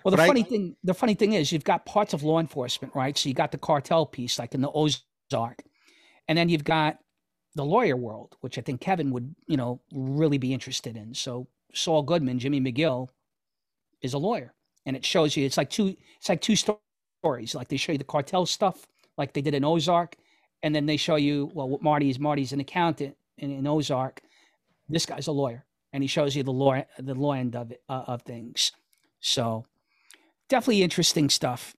[0.04, 2.38] Well, the But I- funny thing, the funny thing is, you've got parts of law
[2.40, 3.16] enforcement, right?
[3.16, 5.62] So you got the cartel piece, like in the Ozark,
[6.28, 6.98] and then you've got
[7.54, 11.14] the lawyer world, which I think Kevin would, you know, really be interested in.
[11.14, 13.08] So Saul Goodman, Jimmy McGill,
[14.02, 14.54] is a lawyer,
[14.86, 16.80] and it shows you it's like two, it's like two sto-
[17.22, 17.54] stories.
[17.54, 18.86] Like they show you the cartel stuff,
[19.16, 20.16] like they did in Ozark,
[20.62, 24.20] and then they show you, well, what Marty's Marty's an accountant in, in Ozark.
[24.88, 27.82] This guy's a lawyer, and he shows you the law, the law end of it,
[27.88, 28.72] uh, of things.
[29.20, 29.66] So
[30.48, 31.74] definitely interesting stuff.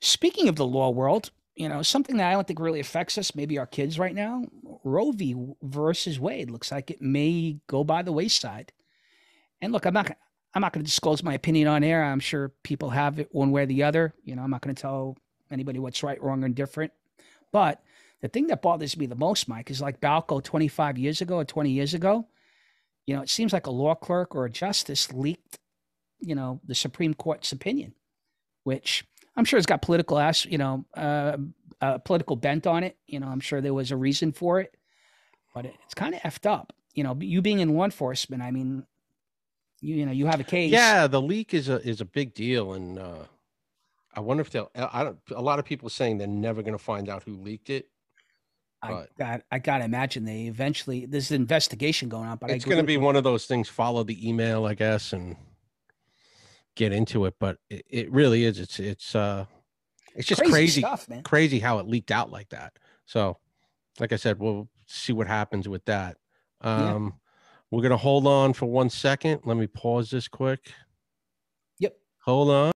[0.00, 3.34] Speaking of the law world, you know, something that I don't think really affects us,
[3.34, 4.44] maybe our kids right now,
[4.84, 5.34] Roe v.
[5.62, 8.72] versus Wade looks like it may go by the wayside.
[9.62, 10.16] And look, I'm not
[10.54, 12.02] I'm not going to disclose my opinion on air.
[12.02, 14.14] I'm sure people have it one way or the other.
[14.24, 15.18] You know, I'm not going to tell
[15.50, 16.92] anybody what's right, wrong, or indifferent.
[17.52, 17.82] But
[18.22, 21.44] the thing that bothers me the most, Mike, is like Balco 25 years ago or
[21.44, 22.26] 20 years ago.
[23.06, 25.58] You know, it seems like a law clerk or a justice leaked,
[26.18, 27.94] you know, the Supreme Court's opinion,
[28.64, 29.04] which
[29.36, 31.36] I'm sure has got political ass, you know, uh,
[31.98, 32.96] political bent on it.
[33.06, 34.76] You know, I'm sure there was a reason for it,
[35.54, 36.72] but it's kind of effed up.
[36.94, 38.86] You know, you being in law enforcement, I mean,
[39.80, 40.72] you, you know, you have a case.
[40.72, 43.24] Yeah, the leak is a is a big deal, and uh
[44.16, 44.70] I wonder if they'll.
[44.74, 45.18] I don't.
[45.34, 47.90] A lot of people are saying they're never going to find out who leaked it.
[48.82, 52.76] I got I gotta imagine they eventually there's an investigation going on, but it's going
[52.76, 53.68] to agree be one of those things.
[53.68, 55.36] Follow the email, I guess, and
[56.74, 57.34] get into it.
[57.38, 58.58] But it, it really is.
[58.58, 59.46] It's it's uh,
[60.14, 61.22] it's just crazy, crazy, stuff, man.
[61.22, 62.78] crazy how it leaked out like that.
[63.06, 63.38] So,
[63.98, 66.16] like I said, we'll see what happens with that.
[66.62, 66.94] Yeah.
[66.94, 67.14] Um,
[67.70, 69.40] we're gonna hold on for one second.
[69.44, 70.72] Let me pause this quick.
[71.80, 71.96] Yep.
[72.24, 72.72] Hold on.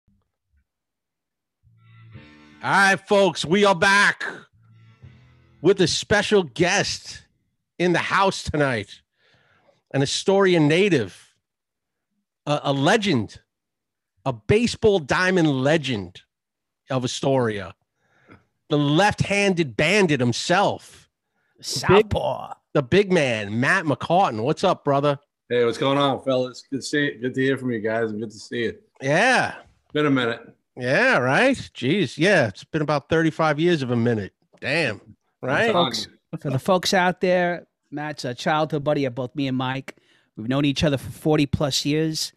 [2.63, 4.25] All right, folks, we are back
[5.61, 7.23] with a special guest
[7.79, 9.01] in the house tonight,
[9.93, 11.35] an Astoria native,
[12.47, 13.41] a, a legend,
[14.25, 16.23] a baseball diamond legend
[16.91, 17.75] of Astoria,
[18.69, 21.09] the left-handed bandit himself,
[21.61, 22.55] Southpaw.
[22.73, 24.43] the big man, Matt McCartin.
[24.43, 25.19] What's up, brother?
[25.49, 26.63] Hey, what's going on, fellas?
[26.71, 27.19] Good to see you.
[27.19, 28.79] Good to hear from you guys, good to see you.
[29.03, 29.55] Yeah,
[29.93, 30.41] Been a minute.
[30.77, 31.57] yeah, right.
[31.57, 34.33] Jeez, yeah, it's been about thirty-five years of a minute.
[34.61, 35.01] Damn,
[35.43, 35.73] right?
[35.73, 36.09] Folks.
[36.39, 39.97] For the folks out there, Matt's a childhood buddy of both me and Mike.
[40.37, 42.33] We've known each other for 40 plus years.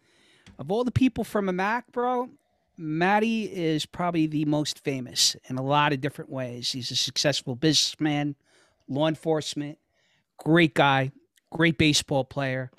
[0.58, 2.28] Of all the people from a Mac, bro,
[2.76, 6.72] Matty is probably the most famous in a lot of different ways.
[6.72, 8.34] He's a successful businessman,
[8.88, 9.78] law enforcement,
[10.38, 11.12] great guy,
[11.50, 12.70] great baseball player.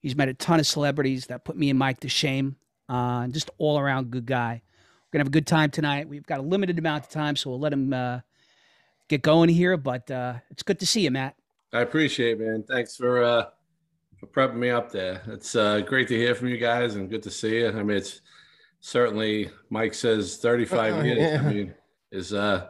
[0.00, 2.56] He's met a ton of celebrities that put me and Mike to shame.
[2.88, 4.62] Uh, just all around good guy.
[4.62, 6.08] We're gonna have a good time tonight.
[6.08, 8.20] We've got a limited amount of time, so we'll let him uh,
[9.08, 9.76] get going here.
[9.76, 11.34] But uh, it's good to see you, Matt.
[11.72, 12.64] I appreciate, it, man.
[12.68, 13.44] Thanks for uh
[14.18, 15.22] for prepping me up there.
[15.26, 17.68] It's uh great to hear from you guys, and good to see you.
[17.68, 18.20] I mean, it's
[18.80, 21.18] certainly Mike says 35 Uh, years.
[21.18, 21.42] yeah.
[21.44, 21.74] I mean,
[22.10, 22.68] is uh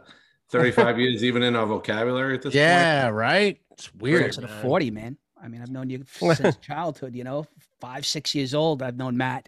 [0.49, 2.55] 35 years even in our vocabulary at this point.
[2.55, 3.59] Yeah, right.
[3.71, 4.23] It's weird.
[4.33, 4.61] Closer to man.
[4.61, 5.17] 40, man.
[5.41, 7.45] I mean, I've known you since childhood, you know,
[7.79, 8.81] five, six years old.
[8.83, 9.47] I've known Matt.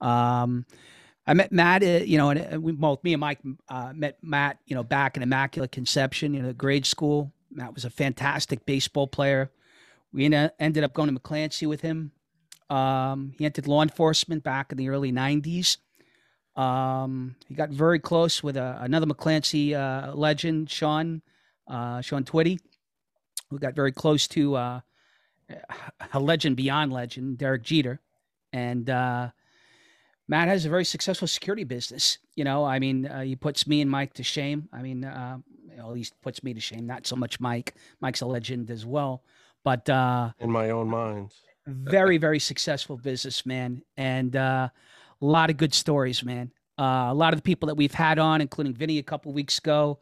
[0.00, 0.64] Um,
[1.28, 4.16] I met Matt, uh, you know, and uh, we both, me and Mike, uh, met
[4.22, 7.30] Matt, you know, back in Immaculate Conception, you know, grade school.
[7.50, 9.50] Matt was a fantastic baseball player.
[10.10, 12.12] We en- ended up going to McClancy with him.
[12.70, 15.76] Um, he entered law enforcement back in the early 90s.
[16.56, 21.20] Um, he got very close with uh, another McClancy uh, legend, Sean,
[21.68, 22.58] Sean Twitty,
[23.50, 24.82] who got very close to a
[26.14, 28.00] legend beyond legend, Derek Jeter.
[28.50, 28.88] And
[30.28, 32.18] Matt has a very successful security business.
[32.34, 34.68] You know, I mean, uh, he puts me and Mike to shame.
[34.72, 35.38] I mean, uh,
[35.78, 37.74] at least puts me to shame, not so much Mike.
[38.00, 39.22] Mike's a legend as well.
[39.64, 41.32] But uh, in my own mind.
[41.66, 44.68] very very successful businessman and uh,
[45.20, 48.18] a lot of good stories man uh, a lot of the people that we've had
[48.18, 49.98] on including vinny a couple weeks ago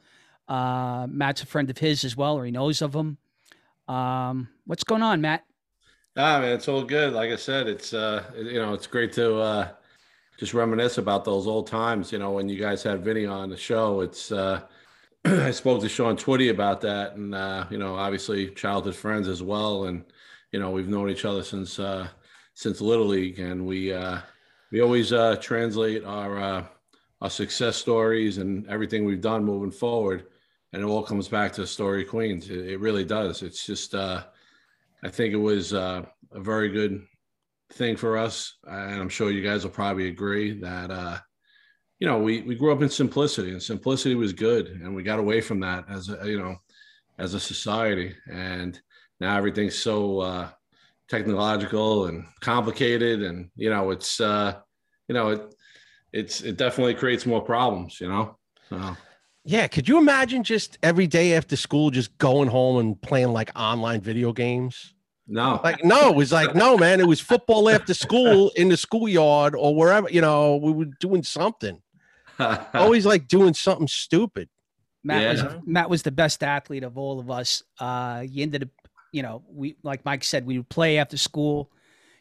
[0.46, 3.18] uh, matt's a friend of his as well or he knows of him
[3.88, 5.44] um, what's going on matt
[6.18, 7.12] Ah, man, it's all good.
[7.12, 9.68] Like I said, it's uh, you know, it's great to uh,
[10.38, 12.12] just reminisce about those old times.
[12.12, 14.60] You know, when you guys had Vinny on the show, it's uh,
[15.24, 19.42] I spoke to Sean Twitty about that, and uh, you know, obviously childhood friends as
[19.42, 20.04] well, and
[20.52, 22.08] you know, we've known each other since uh,
[22.54, 24.18] since Little League, and we uh,
[24.70, 26.64] we always uh, translate our uh,
[27.20, 30.26] our success stories and everything we've done moving forward,
[30.72, 32.50] and it all comes back to Astoria Queens.
[32.50, 33.42] It, it really does.
[33.42, 33.94] It's just.
[33.94, 34.24] Uh,
[35.02, 37.06] I think it was uh, a very good
[37.72, 41.18] thing for us, and I'm sure you guys will probably agree that uh,
[41.98, 45.18] you know we we grew up in simplicity, and simplicity was good, and we got
[45.18, 46.56] away from that as a you know
[47.18, 48.80] as a society, and
[49.20, 50.48] now everything's so uh,
[51.08, 54.54] technological and complicated, and you know it's uh,
[55.08, 55.54] you know it
[56.12, 58.38] it's it definitely creates more problems, you know.
[58.68, 58.96] So,
[59.44, 63.50] Yeah, could you imagine just every day after school just going home and playing like
[63.54, 64.94] online video games?
[65.26, 68.76] No, Like, no, it was like, no, man, it was football after school in the
[68.76, 71.82] schoolyard or wherever, you know, we were doing something.
[72.74, 74.48] Always like doing something stupid.
[75.02, 77.62] Matt was Matt was the best athlete of all of us.
[77.78, 78.68] Uh, he ended up,
[79.12, 81.70] you know, we like Mike said, we would play after school,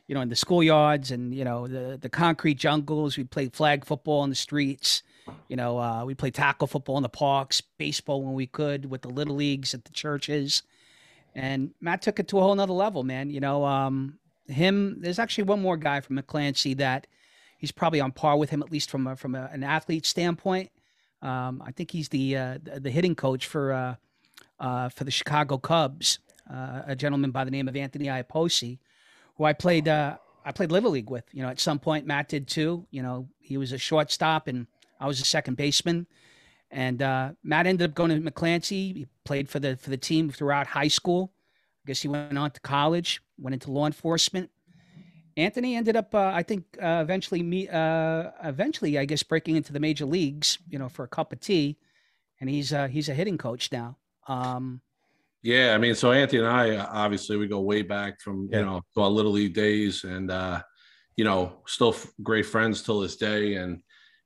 [0.08, 3.18] you know, in the schoolyards and you know the the concrete jungles.
[3.18, 5.02] We played flag football in the streets.
[5.48, 9.02] You know, uh, we played tackle football in the parks, baseball when we could with
[9.02, 10.62] the little leagues at the churches.
[11.36, 13.30] And Matt took it to a whole nother level, man.
[13.30, 14.18] You know, um,
[14.48, 15.02] him.
[15.02, 17.08] There's actually one more guy from McClancy that
[17.58, 20.72] he's probably on par with him, at least from a, from a, an athlete standpoint.
[21.22, 23.96] Um, I think he's the uh, the, hitting coach for uh,
[24.60, 26.20] uh, for the Chicago Cubs,
[26.52, 28.78] uh, a gentleman by the name of Anthony Iapoce,
[29.36, 31.26] who I played uh, I played little league with.
[31.34, 32.86] You know, at some point Matt did too.
[32.92, 34.68] You know, he was a shortstop and
[35.00, 36.08] I was a second baseman.
[36.76, 38.94] And uh, Matt ended up going to McClancy.
[38.94, 41.32] He played for the for the team throughout high school.
[41.86, 44.50] I guess he went on to college, went into law enforcement.
[45.38, 49.72] Anthony ended up, uh, I think, uh, eventually me, uh, eventually, I guess, breaking into
[49.74, 51.78] the major leagues, you know, for a cup of tea,
[52.42, 53.98] and he's uh, he's a hitting coach now.
[54.28, 54.82] Um,
[55.44, 58.60] Yeah, I mean, so Anthony and I obviously we go way back from Yeah.
[58.60, 60.62] you know to our little league days, and uh,
[61.16, 63.56] you know, still f- great friends till this day.
[63.56, 63.82] And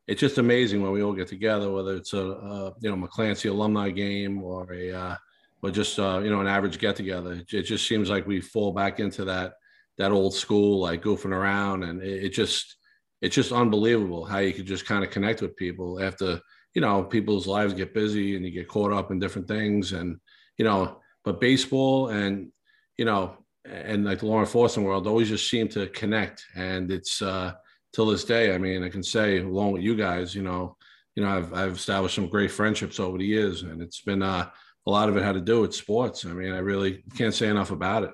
[0.09, 3.47] it's just amazing when we all get together, whether it's a, a you know McClancy
[3.47, 5.15] alumni game or a uh,
[5.61, 7.43] or just uh, you know an average get together.
[7.47, 9.53] It, just seems like we fall back into that
[9.99, 12.75] that old school like goofing around, and it, it just
[13.21, 16.39] it's just unbelievable how you could just kind of connect with people after
[16.73, 20.17] you know people's lives get busy and you get caught up in different things and
[20.57, 22.51] you know but baseball and
[22.97, 27.21] you know and like the law enforcement world always just seem to connect and it's
[27.21, 27.53] uh
[27.93, 30.75] till this day i mean i can say along with you guys you know
[31.15, 34.49] you know i've, I've established some great friendships over the years and it's been uh
[34.85, 37.47] a lot of it had to do with sports i mean i really can't say
[37.47, 38.11] enough about it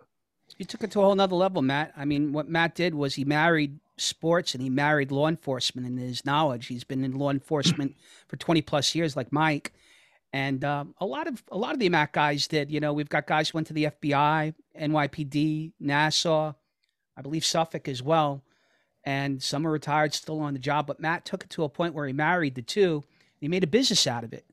[0.57, 1.91] You took it to a whole nother level, Matt.
[1.97, 5.99] I mean, what Matt did was he married sports and he married law enforcement and
[5.99, 6.67] his knowledge.
[6.67, 7.95] He's been in law enforcement
[8.29, 9.73] for 20 plus years, like Mike.
[10.31, 12.69] And um, a lot of a lot of the Matt guys did.
[12.71, 16.53] You know, we've got guys who went to the FBI, NYPD, Nassau,
[17.17, 18.43] I believe Suffolk as well.
[19.05, 20.87] And some are retired, still on the job.
[20.87, 23.03] But Matt took it to a point where he married the two.
[23.39, 24.45] He made a business out of it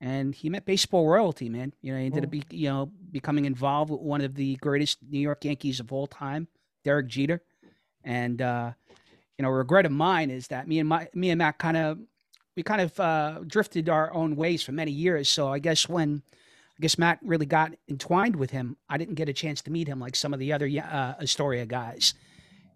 [0.00, 1.72] and he met baseball royalty, man.
[1.82, 4.98] You know, he ended up be, you know becoming involved with one of the greatest
[5.08, 6.46] New York Yankees of all time,
[6.84, 7.42] Derek Jeter.
[8.04, 8.72] And uh,
[9.36, 11.98] you know, regret of mine is that me and my me and Matt kind of
[12.56, 15.28] we kind of uh, drifted our own ways for many years.
[15.28, 16.22] So I guess when
[16.78, 19.88] I guess Matt really got entwined with him, I didn't get a chance to meet
[19.88, 22.14] him like some of the other uh, Astoria guys.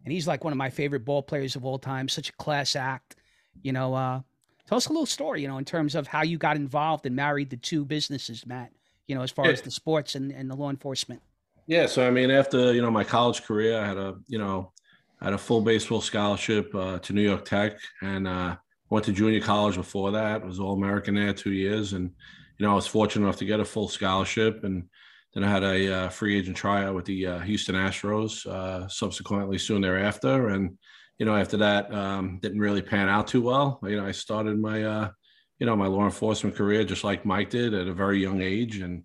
[0.04, 2.08] And he's like one of my favorite ball players of all time.
[2.08, 3.16] Such a class act.
[3.62, 4.20] You know, uh,
[4.66, 7.14] tell us a little story, you know, in terms of how you got involved and
[7.14, 8.72] married the two businesses, Matt,
[9.06, 9.52] you know, as far Yeah.
[9.52, 11.22] as the sports and, and the law enforcement.
[11.66, 14.72] Yeah, so I mean, after you know my college career, I had a you know
[15.20, 18.56] I had a full baseball scholarship uh, to New York Tech, and uh,
[18.90, 20.44] went to junior college before that.
[20.44, 22.10] Was all American there two years, and
[22.58, 24.88] you know I was fortunate enough to get a full scholarship, and
[25.34, 28.46] then I had a uh, free agent tryout with the uh, Houston Astros.
[28.46, 30.76] Uh, subsequently, soon thereafter, and
[31.18, 33.80] you know after that, um, didn't really pan out too well.
[33.82, 35.10] You know, I started my uh,
[35.58, 38.78] you know my law enforcement career just like Mike did at a very young age,
[38.78, 39.04] and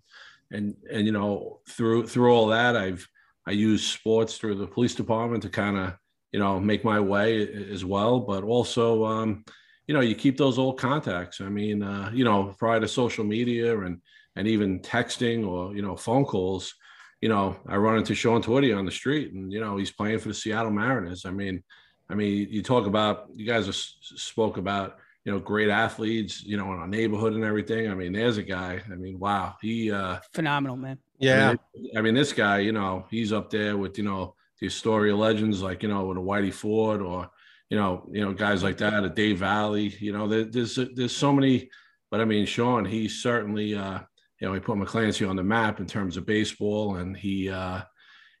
[0.50, 3.06] and and you know through through all that i've
[3.46, 5.94] i used sports through the police department to kind of
[6.32, 9.44] you know make my way as well but also um
[9.86, 13.24] you know you keep those old contacts i mean uh you know prior to social
[13.24, 14.00] media and
[14.38, 16.74] and even texting or you know phone calls
[17.20, 20.18] you know i run into sean twitty on the street and you know he's playing
[20.18, 21.62] for the seattle mariners i mean
[22.08, 26.56] i mean you talk about you guys have spoke about you know great athletes you
[26.56, 29.92] know in our neighborhood and everything i mean there's a guy i mean wow he
[29.92, 30.98] uh Phenomenal, man.
[31.18, 31.48] Yeah.
[31.48, 34.66] I mean, I mean, this guy, you know, he's up there with, you know, the
[34.66, 37.28] Astoria legends, like, you know, with a Whitey Ford or,
[37.70, 41.16] you know, you know, guys like that, a Dave Valle, you know, there, there's, there's
[41.16, 41.70] so many,
[42.10, 44.00] but I mean, Sean, he certainly, uh,
[44.40, 47.80] you know, he put McClancy on the map in terms of baseball and he, uh,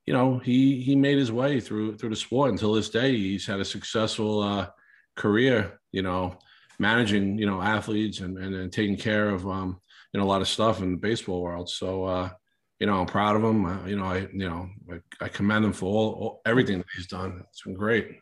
[0.06, 3.16] you know, he, he made his way through, through the sport until this day.
[3.16, 4.68] He's had a successful, uh,
[5.16, 6.38] career, you know,
[6.78, 9.80] managing, you know, athletes and, and, and taking care of, um,
[10.12, 11.68] you know, a lot of stuff in the baseball world.
[11.68, 12.30] So, uh,
[12.78, 13.64] you know, I'm proud of him.
[13.64, 16.86] Uh, you know, I, you know, I, I commend him for all, all everything that
[16.94, 17.42] he's done.
[17.50, 18.20] It's been great.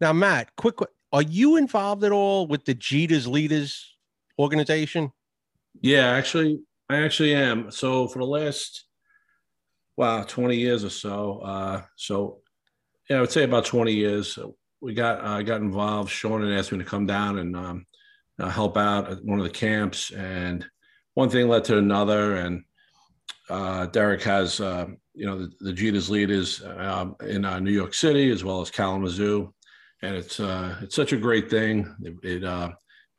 [0.00, 0.76] Now, Matt, quick,
[1.12, 3.96] are you involved at all with the Jeter's Leaders
[4.38, 5.12] organization?
[5.80, 7.70] Yeah, actually, I actually am.
[7.70, 8.84] So for the last,
[9.96, 11.40] wow, 20 years or so.
[11.40, 12.40] Uh, so
[13.10, 14.38] yeah, I would say about 20 years.
[14.80, 16.10] We got, I got involved.
[16.10, 17.86] Sean had asked me to come down and um,
[18.38, 20.64] uh, help out at one of the camps, and
[21.14, 22.36] one thing led to another.
[22.36, 22.64] And
[23.50, 27.94] uh, Derek has, uh, you know, the, the Jeter's leaders um, in uh, New York
[27.94, 29.52] City as well as Kalamazoo,
[30.02, 31.92] and it's uh, it's such a great thing.
[32.02, 32.70] It, it uh,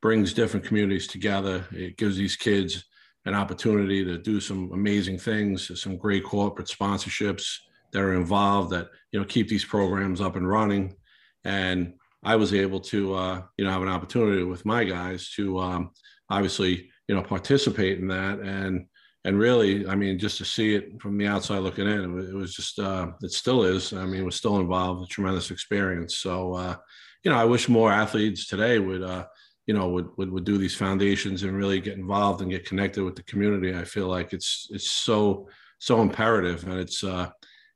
[0.01, 1.65] brings different communities together.
[1.71, 2.85] It gives these kids
[3.25, 7.57] an opportunity to do some amazing things, some great corporate sponsorships
[7.91, 10.95] that are involved that you know keep these programs up and running.
[11.43, 11.93] And
[12.23, 15.91] I was able to uh, you know have an opportunity with my guys to um,
[16.29, 18.39] obviously you know participate in that.
[18.39, 18.85] And
[19.25, 22.29] and really i mean just to see it from the outside looking in it was,
[22.29, 23.93] it was just uh it still is.
[23.93, 26.17] I mean we're still involved a tremendous experience.
[26.17, 26.75] So uh
[27.23, 29.25] you know i wish more athletes today would uh
[29.69, 33.03] you know would, would would do these foundations and really get involved and get connected
[33.03, 35.47] with the community i feel like it's it's so
[35.79, 36.67] so imperative.
[36.67, 37.29] And it's uh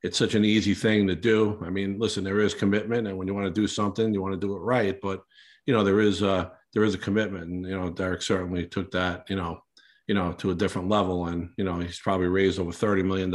[0.05, 1.37] it's such an easy thing to do.
[1.65, 4.33] I mean listen there is commitment and when you want to do something you want
[4.33, 4.97] to do it right.
[5.01, 5.23] But
[5.65, 7.45] you know there is uh there is a commitment.
[7.45, 9.61] And you know derek certainly took that you know
[10.07, 11.27] you know, to a different level.
[11.27, 13.33] And, you know, he's probably raised over $30 million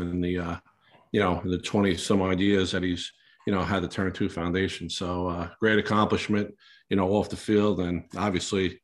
[0.00, 0.56] in the, uh,
[1.12, 3.12] you know, the 20 some odd years that he's,
[3.46, 4.90] you know, had the Turn Two Foundation.
[4.90, 6.52] So uh, great accomplishment,
[6.90, 8.80] you know, off the field and obviously,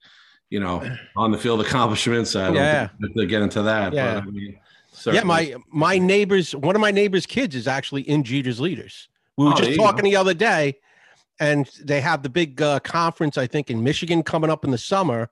[0.51, 0.83] you know,
[1.17, 2.37] on the field accomplishments.
[2.37, 2.89] I don't Yeah.
[3.01, 3.93] think to get into that.
[3.93, 4.21] Yeah.
[4.21, 4.59] But I mean.
[5.07, 9.09] Yeah, my my neighbors, one of my neighbors' kids is actually in Jeter's Leaders.
[9.37, 10.11] We were Oh, just talking go.
[10.11, 10.77] the other day,
[11.41, 14.79] and they have the big uh, conference, I think, in Michigan coming up in the
[14.79, 15.31] summer.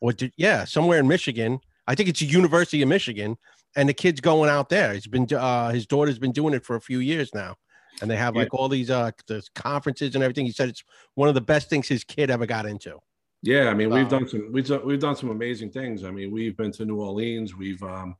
[0.00, 1.58] Or did, yeah, somewhere in Michigan.
[1.88, 3.36] I think it's the University of Michigan,
[3.74, 4.92] and the kid's going out there.
[4.94, 7.56] He's been uh, his daughter's been doing it for a few years now,
[8.00, 8.42] and they have Yeah.
[8.42, 10.46] like all these uh the conferences and everything.
[10.46, 10.84] He said it's
[11.14, 12.98] one of the best things his kid ever got into.
[13.42, 16.04] Yeah, I mean, we've done some we've done, we've done some amazing things.
[16.04, 17.54] I mean, we've been to New Orleans.
[17.54, 18.16] We've um,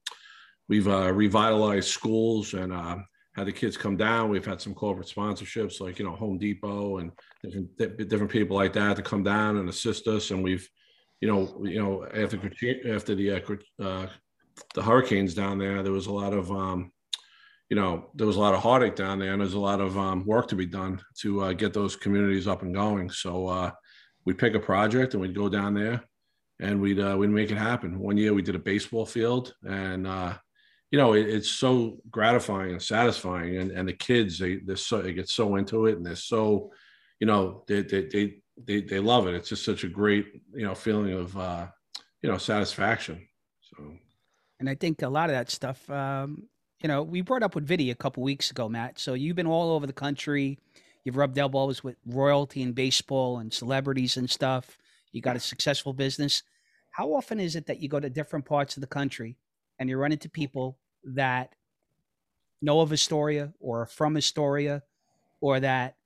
[0.69, 2.99] we've uh, revitalized schools and uh,
[3.35, 4.29] had the kids come down.
[4.31, 7.13] We've had some corporate sponsorships, like you know Home Depot and
[7.43, 10.31] different different people like that to come down and assist us.
[10.31, 10.69] And we've,
[11.21, 12.37] you know, you know after
[12.89, 14.07] after the uh, uh,
[14.75, 16.93] the hurricanes down there, there was a lot of um,
[17.69, 19.97] you know there was a lot of heartache down there, and there's a lot of
[19.99, 23.11] um, work to be done to uh, get those communities up and going.
[23.11, 23.49] So.
[23.49, 23.71] Uh,
[24.27, 26.03] we'd pick a project and we'd go down there
[26.61, 27.99] and we'd uh, we'd make it happen.
[27.99, 30.35] One year we did a baseball field, and uh,
[30.91, 33.59] you know it, it's so gratifying and satisfying.
[33.59, 36.73] And and the kids they they're so they get so into it and they're so
[37.21, 39.35] you know they they they they, they love it.
[39.35, 41.67] It's just such a great you know feeling of uh,
[42.23, 43.27] you know satisfaction.
[43.61, 43.93] So
[44.59, 46.49] And I think a lot of that stuff, um,
[46.87, 49.01] you know, we brought up with Vinny a couple weeks ago, Matt.
[49.01, 50.57] So you've been all over the country.
[51.03, 54.79] You've rubbed elbows with royalty in baseball and celebrities and stuff.
[55.11, 56.45] You got a successful business.
[56.93, 59.37] How often is it that you go to different parts of the country
[59.81, 61.57] and you run into people that
[62.63, 64.85] know of Astoria or are from Astoria
[65.41, 65.97] or that,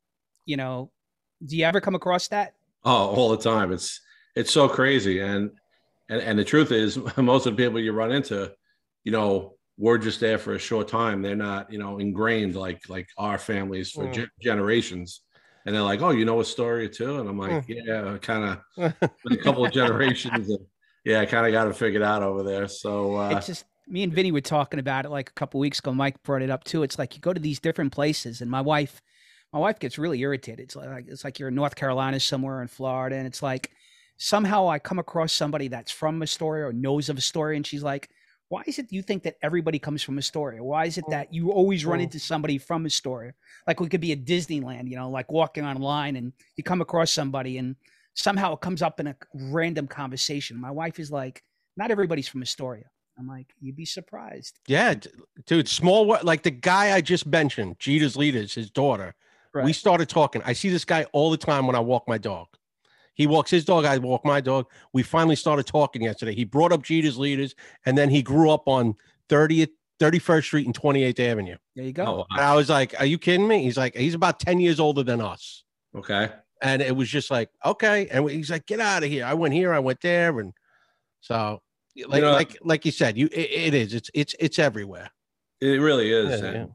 [0.47, 0.91] you know,
[1.45, 2.55] do you ever come across that?
[2.87, 3.71] Oh, all the time.
[3.71, 4.01] It's
[4.35, 5.51] it's so crazy, and
[6.09, 8.51] and and the truth is, most of the people you run into,
[9.05, 11.23] you know, we're just there for a short time.
[11.23, 14.13] They're not, you know, ingrained like like our families for Mm.
[14.27, 15.23] ge- generations.
[15.65, 18.45] And they're like, "Oh, you know Astoria too?" And I'm like, "Yeah, kind
[18.77, 18.95] of
[19.31, 20.59] a couple of generations." And,
[21.05, 22.69] yeah, I kind of got it figured out over there.
[22.69, 25.79] So uh, it's just me and Vinny were talking about it like a couple weeks
[25.79, 25.93] ago.
[25.95, 26.83] Mike brought it up too.
[26.83, 29.01] It's like you go to these different places, and my wife,
[29.53, 30.61] my wife gets really irritated.
[30.61, 33.71] It's like it's like you're in North Carolina somewhere in Florida, and it's like
[34.19, 38.11] somehow I come across somebody that's from Astoria or knows of Astoria, and she's like,
[38.51, 40.63] "Why is it you think that everybody comes from Astoria?
[40.63, 42.03] Why is it that you always run Mm.
[42.03, 43.33] into somebody from Astoria?
[43.67, 47.13] Like we could be at Disneyland, you know, like walking online, and you come across
[47.13, 47.77] somebody, and
[48.15, 50.61] somehow it comes up in a random conversation.
[50.61, 51.43] My wife is like,
[51.77, 54.59] "Not everybody's from Astoria." I'm like, you'd be surprised.
[54.67, 54.95] Yeah,
[55.47, 59.15] dude, small like the guy I just mentioned, Jeter's leaders, his daughter.
[59.53, 59.65] Right.
[59.65, 60.43] We started talking.
[60.45, 62.49] I see this guy all the time when I walk my dog.
[63.21, 64.65] He walks his dog, I walk my dog.
[64.95, 66.35] We finally started talking yesterday.
[66.35, 67.55] He brought up Jeter's leaders,
[67.85, 68.95] and then he grew up on
[69.29, 69.69] 30th,
[70.01, 71.57] 31st Street and 28th Avenue.
[71.77, 72.05] There you go.
[72.07, 73.63] oh, And I was like, Are you kidding me?
[73.63, 75.65] He's like, he's about 10 years older than us.
[75.95, 76.31] okay.
[76.63, 78.09] And it was just like, okay.
[78.09, 79.27] And he's like, get out of here.
[79.27, 80.41] I went here, I went there.
[80.41, 80.55] And
[81.21, 81.61] so
[82.07, 83.93] like know- like like you said, you it, it is.
[83.93, 85.11] It's it's it's everywhere.
[85.61, 86.29] It really is.
[86.41, 86.67] Yeah, and, yeah.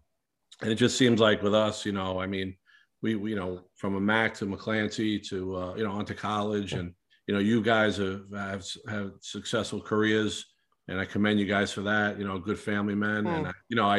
[0.62, 2.56] and it just seems like with us, you know, I mean,
[3.02, 6.74] we, we you know, from a Mac to McClancy to, uh, you know, onto college
[6.74, 6.94] and,
[7.28, 10.46] you know, you guys have, have, have successful careers
[10.88, 13.26] and I commend you guys for that, you know, good family men.
[13.28, 13.50] And, Mm.
[13.50, 13.98] I, you know, I,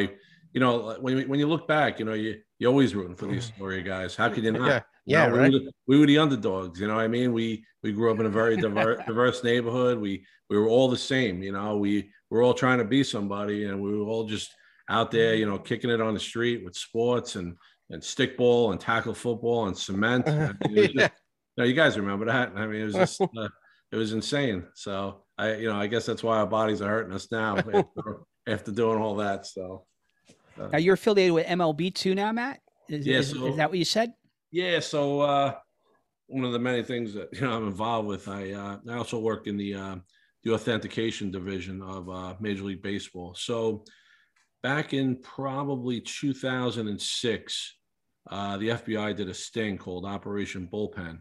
[0.52, 3.26] you know, when, you- when you look back, you know, you, you're always rooting for
[3.26, 3.52] these Mm.
[3.54, 4.14] Astoria guys.
[4.16, 4.66] How could you not?
[4.68, 4.80] Yeah.
[5.08, 5.52] You Yeah, know, we right.
[5.52, 7.32] were the- We were the underdogs, you know what I mean?
[7.32, 9.98] We we grew up in a very diverse, diverse neighborhood.
[9.98, 11.76] We we were all the same, you know.
[11.76, 14.50] We were all trying to be somebody, and we were all just
[14.88, 17.56] out there, you know, kicking it on the street with sports and
[17.90, 20.26] and stickball and tackle football and cement.
[20.28, 20.86] I mean, Yeah.
[20.88, 21.12] just-
[21.58, 22.52] no, you guys remember that?
[22.54, 23.48] I mean, it was just uh,
[23.90, 24.64] it was insane.
[24.74, 28.20] So I, you know, I guess that's why our bodies are hurting us now after,
[28.46, 29.46] after doing all that.
[29.46, 29.86] So
[30.60, 32.60] uh, Now you're affiliated with MLB too now, Matt?
[32.90, 34.12] Is, Yeah, is, so- is that what you said?
[34.52, 35.54] Yeah, so uh,
[36.26, 39.18] one of the many things that you know I'm involved with, I uh, I also
[39.18, 39.96] work in the uh,
[40.44, 43.34] the authentication division of uh, Major League Baseball.
[43.34, 43.82] So
[44.66, 47.74] back in probably 2006,
[48.28, 51.20] uh, the FBI did a sting called Operation Bullpen,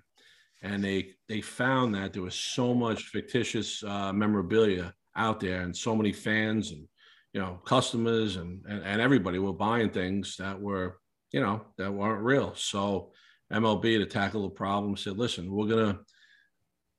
[0.64, 5.78] and they they found that there was so much fictitious uh, memorabilia out there, and
[5.78, 6.88] so many fans and
[7.34, 10.98] you know customers and, and and everybody were buying things that were
[11.32, 12.56] you know that weren't real.
[12.56, 13.12] So
[13.54, 16.00] MLB to tackle the problem said, listen, we're gonna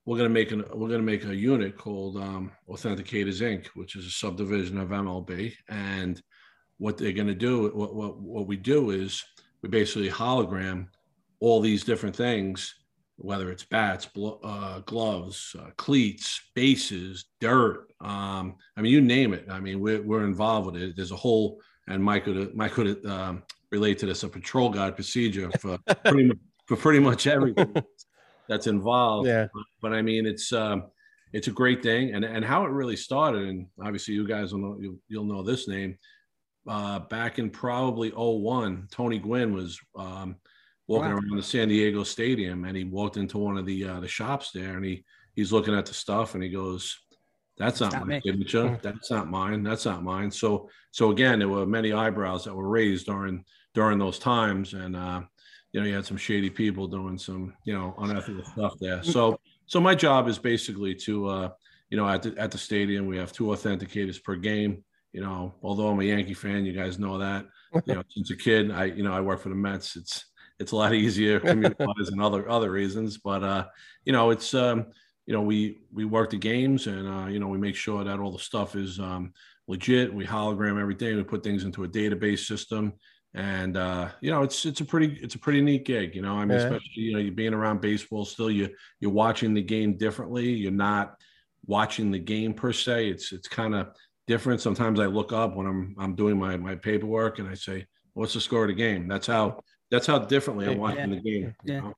[0.05, 4.05] we're gonna make an we're gonna make a unit called um, Authenticators Inc., which is
[4.05, 6.21] a subdivision of MLB, and
[6.77, 9.23] what they're gonna do, what what what we do is
[9.61, 10.87] we basically hologram
[11.39, 12.75] all these different things,
[13.17, 17.87] whether it's bats, blo- uh, gloves, uh, cleats, bases, dirt.
[18.01, 19.45] Um, I mean, you name it.
[19.49, 20.95] I mean, we're we're involved with it.
[20.95, 24.95] There's a whole, and Mike could Mike could um, relate to this a patrol guide
[24.95, 27.75] procedure for pretty much, for pretty much everything
[28.47, 29.27] that's involved.
[29.27, 29.47] Yeah.
[29.81, 30.83] But, I mean, it's um,
[31.33, 32.13] it's a great thing.
[32.13, 35.43] And and how it really started, and obviously you guys will know you'll, you'll know
[35.43, 35.97] this name.
[36.67, 40.35] Uh, back in probably 01, Tony Gwynn was um,
[40.87, 41.15] walking Wow.
[41.15, 44.51] around the San Diego Stadium, and he walked into one of the uh, the shops
[44.51, 45.03] there, and he
[45.35, 46.97] he's looking at the stuff, and he goes,
[47.57, 48.79] "That's not, not my me." signature.
[48.81, 49.63] That's not mine.
[49.63, 53.43] That's not mine." So so again, there were many eyebrows that were raised during
[53.73, 55.21] during those times, and uh,
[55.71, 59.03] you know, you had some shady people doing some you know unethical stuff there.
[59.03, 61.49] So so my job is basically to uh,
[61.89, 64.83] you know at the at the stadium we have two authenticators per game.
[65.13, 67.45] You know, although I'm a Yankee fan, you guys know that.
[67.85, 69.95] You know, since a kid, I you know I work for the Mets.
[69.95, 70.25] It's
[70.59, 73.65] it's a lot easier commute-wise and other other reasons, but uh,
[74.05, 74.87] you know, it's um,
[75.25, 78.19] you know we we work the games and uh, you know we make sure that
[78.19, 79.33] all the stuff is um,
[79.67, 80.13] legit.
[80.13, 81.15] We hologram everything.
[81.15, 82.93] We put things into a database system,
[83.33, 86.15] and uh, you know it's it's a pretty it's a pretty neat gig.
[86.15, 86.65] You know, I mean, Yeah.
[86.65, 88.51] especially you know you're being around baseball still.
[88.51, 90.49] You you're watching the game differently.
[90.49, 91.15] You're not
[91.65, 93.09] watching the game per se.
[93.09, 93.89] It's it's kind of
[94.27, 94.61] different.
[94.61, 98.33] Sometimes I look up when I'm I'm doing my my paperwork and I say, "What's
[98.33, 100.77] the score of the game?" That's how that's how differently I'm Yeah.
[100.77, 101.55] watching the game.
[101.63, 101.79] you Yeah.
[101.79, 101.93] know?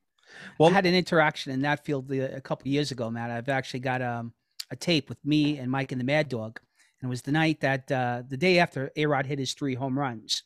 [0.60, 3.32] Well- I had an interaction in that field a couple years ago, Matt.
[3.32, 4.34] I've actually got um,
[4.70, 6.60] a tape with me and Mike and the Mad Dog,
[7.02, 9.74] and it was the night that uh, the day after A Rod hit his three
[9.74, 10.44] home runs,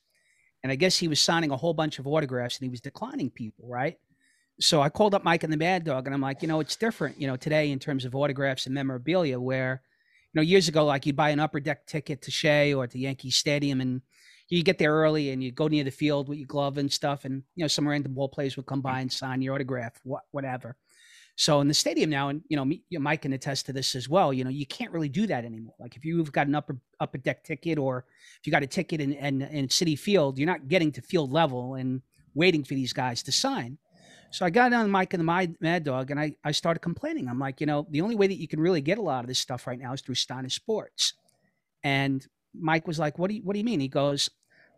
[0.63, 3.29] and I guess he was signing a whole bunch of autographs and he was declining
[3.29, 3.97] people, right?
[4.59, 6.77] So I called up Mike and the Mad Dog, and I'm like, you know, it's
[6.77, 9.92] different, you know, today in terms of autographs and memorabilia, where you
[10.35, 13.31] know years ago, like you'd buy an upper deck ticket to Shea or to Yankee
[13.31, 14.01] Stadium, and
[14.49, 17.25] you get there early and you go near the field with your glove and stuff,
[17.25, 20.23] and you know some random ball players would come by and sign your autograph, what
[20.31, 20.75] whatever.
[21.35, 24.07] So in the stadium now, and you know, me, Mike can attest to this as
[24.07, 24.31] well.
[24.31, 25.73] You know, you can't really do that anymore.
[25.79, 28.05] Like if you've got an upper upper deck ticket, or
[28.39, 31.31] if you got a ticket in, in in Citi Field, you're not getting to field
[31.31, 32.01] level and
[32.35, 33.77] waiting for these guys to sign.
[34.33, 37.29] So I got on Mike and the Mad, Mad Dog, and I I started complaining.
[37.29, 39.27] I'm like, you know, the only way that you can really get a lot of
[39.27, 41.13] this stuff right now is through Steiner Sports.
[41.83, 42.25] And
[42.55, 44.31] Mike was like, "What do you What do you mean?" He goes,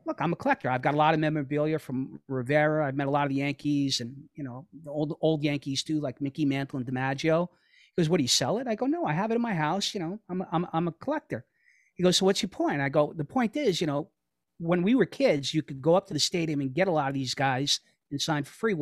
[0.06, 0.70] "Look, I'm a collector.
[0.70, 2.86] I've got a lot of memorabilia from Rivera.
[2.86, 6.02] I've met a lot of the Yankees, and you know, the old old Yankees too,
[6.02, 7.48] like Mickey Mantle and DiMaggio."
[7.96, 9.54] He goes, "What do you sell it?" I go, "No, I have it in my
[9.54, 9.94] house.
[9.94, 11.46] You know, I'm a, I'm I'm a collector."
[11.94, 14.10] He goes, "So what's your point?" I go, "The point is, you know,
[14.58, 17.08] when we were kids, you could go up to the stadium and get a lot
[17.08, 17.80] of these guys
[18.12, 18.74] and sign for free.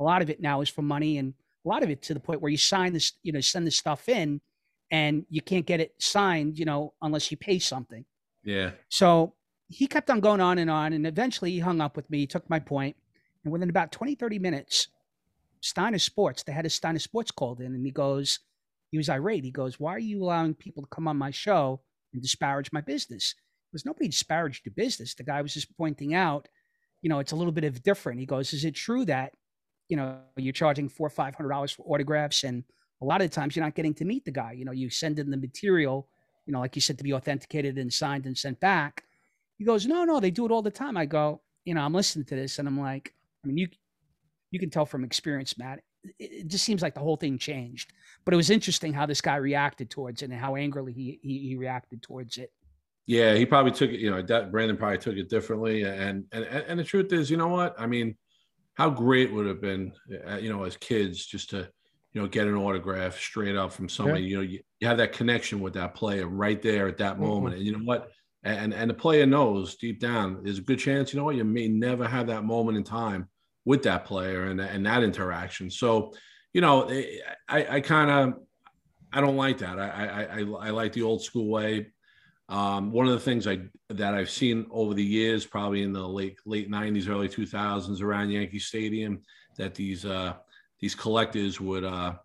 [0.00, 1.34] A lot of it now is for money, and
[1.64, 3.76] a lot of it to the point where you sign this, you know, send this
[3.76, 4.40] stuff in,
[4.90, 8.04] and you can't get it signed, you know, unless you pay something."
[8.44, 8.72] Yeah.
[8.88, 9.34] So
[9.68, 10.92] he kept on going on and on.
[10.92, 12.96] And eventually he hung up with me, he took my point,
[13.44, 14.88] And within about 20, 30 minutes,
[15.60, 18.40] Steiner Sports, the head of Steiner Sports called in and he goes,
[18.90, 19.44] he was irate.
[19.44, 21.80] He goes, Why are you allowing people to come on my show
[22.12, 23.34] and disparage my business?
[23.70, 25.14] Because nobody disparaged your business.
[25.14, 26.48] The guy was just pointing out,
[27.02, 28.18] you know, it's a little bit of different.
[28.20, 29.34] He goes, Is it true that,
[29.88, 32.64] you know, you're charging four or five hundred dollars for autographs and
[33.00, 34.52] a lot of times you're not getting to meet the guy.
[34.52, 36.08] You know, you send in the material,
[36.46, 39.04] you know, like you said, to be authenticated and signed and sent back.
[39.56, 40.96] He goes, no, no, they do it all the time.
[40.96, 43.14] I go, you know, I'm listening to this and I'm like,
[43.44, 43.68] I mean, you,
[44.50, 45.80] you can tell from experience, Matt.
[46.18, 47.92] It, it just seems like the whole thing changed.
[48.24, 51.38] But it was interesting how this guy reacted towards it and how angrily he he,
[51.48, 52.52] he reacted towards it.
[53.06, 54.00] Yeah, he probably took it.
[54.00, 55.82] You know, Brandon probably took it differently.
[55.82, 57.74] And and and the truth is, you know what?
[57.78, 58.16] I mean,
[58.78, 59.92] how great would it have been,
[60.28, 61.68] uh, you know, as kids, just to
[62.12, 64.22] you know get an autograph straight up from somebody.
[64.22, 67.56] You know, you, you have that connection with that player right there at that moment.
[67.56, 68.10] And you know what?
[68.44, 71.12] And and the player knows deep down, there's a good chance.
[71.12, 71.34] You know what?
[71.34, 73.28] You may never have that moment in time
[73.64, 75.70] with that player and and that interaction.
[75.70, 76.14] So,
[76.52, 76.88] you know,
[77.48, 78.40] I I kind of
[79.12, 79.80] I don't like that.
[79.80, 81.88] I I I, I like the old school way.
[82.48, 86.06] Um, one of the things I that I've seen over the years, probably in the
[86.06, 89.22] late late '90s, early 2000s, around Yankee Stadium,
[89.58, 90.34] that these uh,
[90.80, 92.16] these collectors would uh,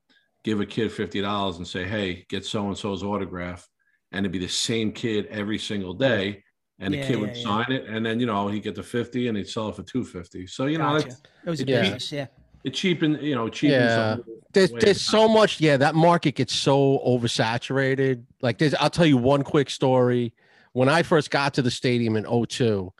[0.43, 3.67] give a kid fifty dollars and say, "Hey, get so and so's autograph,"
[4.11, 6.41] and it'd be the same kid every single day,
[6.79, 7.43] and the Yeah, kid yeah, would yeah.
[7.43, 9.83] sign it, and then you know he'd get the fifty, and he'd sell it for
[9.83, 10.47] two fifty.
[10.47, 11.09] So you know Gotcha.
[11.09, 11.81] that's, It was a Yeah.
[11.81, 12.27] business, yeah.
[12.63, 13.81] It cheapened, you know, cheapens.
[13.83, 14.17] Yeah.
[14.53, 15.59] There's there's so much.
[15.59, 18.23] Yeah, that market gets so oversaturated.
[18.41, 20.33] Like there's, I'll tell you one quick story.
[20.73, 22.91] When I first got to the stadium in 02,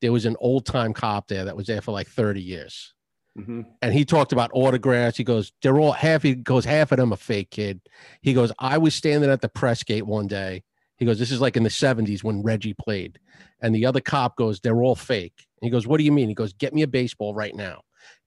[0.00, 2.94] there was an old time cop there that was there for like 30 years.
[3.38, 3.64] Mhm.
[3.80, 5.16] and he talked about autographs.
[5.16, 6.24] He goes, they're all half.
[6.24, 7.80] He goes, half of them are fake, kid.
[8.22, 10.64] He goes, I was standing at the press gate one day.
[10.96, 13.20] He goes, this is like in the 70s when Reggie played.
[13.62, 15.46] And the other cop goes, they're all fake.
[15.62, 16.28] And he goes, what do you mean?
[16.28, 17.82] He goes, get me a baseball right now.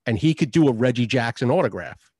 [0.06, 2.12] And he could do a Reggie Jackson autograph.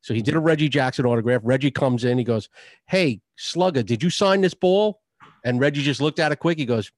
[0.00, 1.40] So he did a Reggie Jackson autograph.
[1.44, 2.18] Reggie comes in.
[2.18, 2.48] He goes,
[2.86, 5.00] hey, Slugger, did you sign this ball?
[5.44, 6.58] And Reggie just looked at it quick.
[6.58, 6.92] He goes,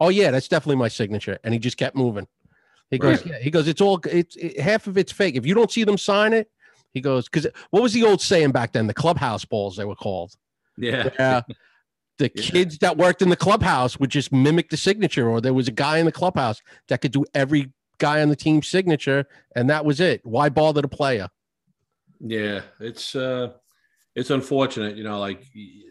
[0.00, 1.38] oh, yeah, that's definitely my signature.
[1.44, 2.26] And he just kept moving.
[2.90, 3.34] He goes, Right.
[3.34, 3.38] yeah.
[3.40, 5.34] He goes, it's all it's it, half of it's fake.
[5.36, 6.50] If you don't see them sign it,
[6.94, 8.86] he goes, because what was the old saying back then?
[8.86, 10.32] The clubhouse balls they were called.
[10.78, 11.10] Yeah.
[11.18, 11.40] Yeah.
[12.18, 12.42] The Yeah.
[12.42, 15.72] kids that worked in the clubhouse would just mimic the signature, or there was a
[15.72, 19.84] guy in the clubhouse that could do every guy on the team's signature, and that
[19.84, 20.20] was it.
[20.24, 21.28] Why bother the player?
[22.20, 23.52] Yeah, it's uh
[24.16, 25.44] it's unfortunate, you know, like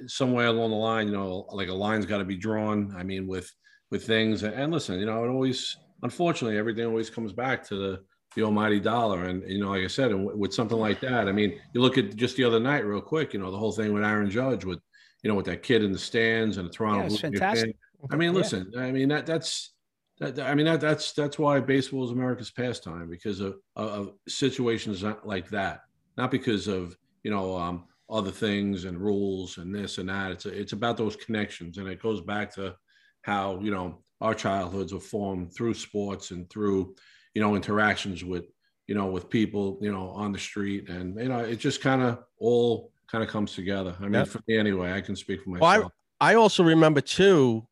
[0.08, 2.93] somewhere along the line, you know, like a line's got to be drawn.
[2.97, 3.49] I mean, with
[3.89, 7.99] with things, and listen, you know, it always, unfortunately, everything always comes back to the
[8.36, 11.32] the almighty dollar, and you know, like I said, and with something like that, I
[11.32, 13.93] mean, you look at just the other night, real quick, you know, the whole thing
[13.93, 14.80] with Aaron Judge, with
[15.24, 16.99] you know, with that kid in the stands and the Toronto.
[17.01, 17.76] Yeah, it's fantastic.
[18.01, 18.08] fan.
[18.12, 18.38] I mean, Yeah.
[18.38, 19.74] listen, I mean that that's
[20.20, 24.13] that, I mean that that's that's why baseball is America's pastime because of, of, of
[24.28, 25.82] situations like that,
[26.18, 30.32] not because of you know um, other things and rules and this and that.
[30.32, 32.76] It's it's about those connections, and it goes back to
[33.22, 36.95] how you know our childhoods were formed through sports and through
[37.34, 38.45] you know interactions with
[38.88, 42.01] you know with people you know on the street, and you know it just kind
[42.01, 43.95] of all kind of comes together.
[44.01, 45.91] I mean, for me anyway, I can speak for Well, I- myself.
[46.20, 47.68] I also remember too,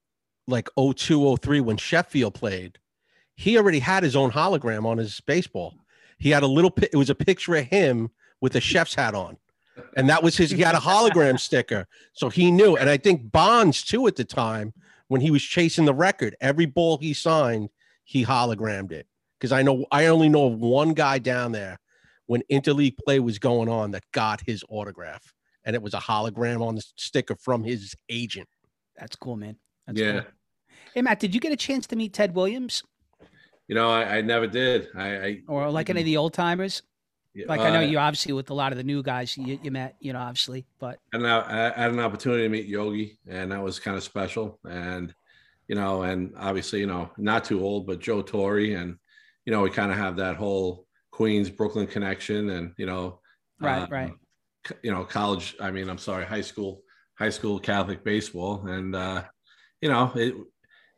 [0.47, 2.79] like 02, 03 when Sheffield played,
[3.35, 5.75] he already had his own hologram on his baseball.
[6.17, 8.09] He had a little, it was a picture of him
[8.41, 9.37] with a chef's hat on.
[9.97, 11.85] And that was his, he had a hologram sticker.
[12.13, 12.77] So he knew.
[12.77, 14.73] And I think Bonds too at the time,
[15.07, 17.69] when he was chasing the record, every ball he signed,
[18.03, 19.07] he hologrammed it.
[19.37, 21.77] Because I know, I only know of one guy down there
[22.25, 25.33] when interleague play was going on that got his autograph.
[25.65, 28.47] And it was a hologram on the sticker from his agent.
[28.97, 29.57] That's cool, man.
[29.87, 30.11] That's yeah.
[30.11, 30.31] Cool.
[30.93, 32.83] Hey, Matt, did you get a chance to meet Ted Williams
[33.67, 34.87] You know, I, I never did.
[34.95, 36.83] I, I or like any of the old timers?
[37.47, 39.69] Like I know uh, you obviously with a lot of the new guys you, you
[39.69, 43.51] met, you know, obviously, but And I, I had an opportunity to meet Yogi, and
[43.51, 44.57] that was kind of special.
[44.63, 45.13] And
[45.67, 48.97] you know, and obviously, you know, not too old, but Joe Torre, and
[49.45, 53.19] you know, we kind of have that whole Queens Brooklyn connection, and you know,
[53.59, 54.13] Right, uh, right.
[54.81, 55.55] You know, college.
[55.59, 56.83] I mean, I'm sorry, high school,
[57.17, 59.23] high school Catholic baseball, and uh,
[59.81, 60.35] you know, it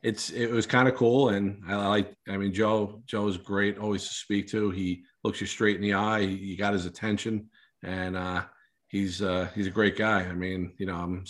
[0.04, 2.14] it's it was kind of cool, and I like.
[2.28, 4.70] I mean, Joe Joe is great, always to speak to.
[4.70, 6.20] He looks you straight in the eye.
[6.20, 7.50] You got his attention,
[7.84, 8.44] and uh,
[8.88, 10.22] he's uh, he's a great guy.
[10.22, 11.26] I mean, you know, I'm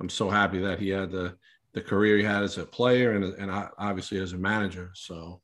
[0.00, 1.36] I'm so happy that he had the
[1.74, 4.90] the career he had as a player and and obviously as a manager.
[4.94, 5.42] So,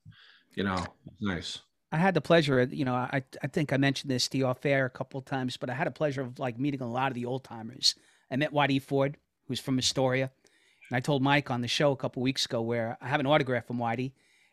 [0.57, 0.85] you know,
[1.21, 1.61] nice.
[1.93, 4.47] I had the pleasure, of- you know, I I think I mentioned this to you
[4.47, 6.91] off air a couple of times, but I had a pleasure of like meeting a
[6.91, 7.95] lot of the old timers.
[8.31, 10.31] I met Whitey Ford, who's from Astoria,
[10.91, 13.27] and I told Mike on the show a couple weeks ago where I have an
[13.27, 14.13] autograph from Whitey,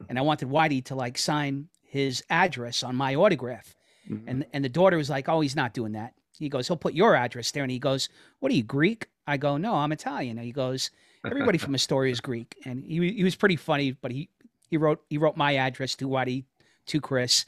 [0.09, 3.75] and I wanted Whitey to like sign his address on my autograph,
[4.09, 4.23] Mhm.
[4.27, 6.93] and and the daughter was like, "Oh, he's not doing that." He goes, "He'll put
[6.95, 8.09] your address there," and he goes,
[8.39, 10.89] "What are you Greek?" I go, "No, I'm Italian." And he goes,
[11.25, 14.29] "Everybody from Astoria is Greek," and he he was pretty funny, but he
[14.69, 16.45] he wrote he wrote my address to Whitey
[16.88, 17.45] to Chris.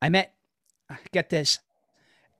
[0.00, 0.34] I met,
[1.12, 1.58] get this,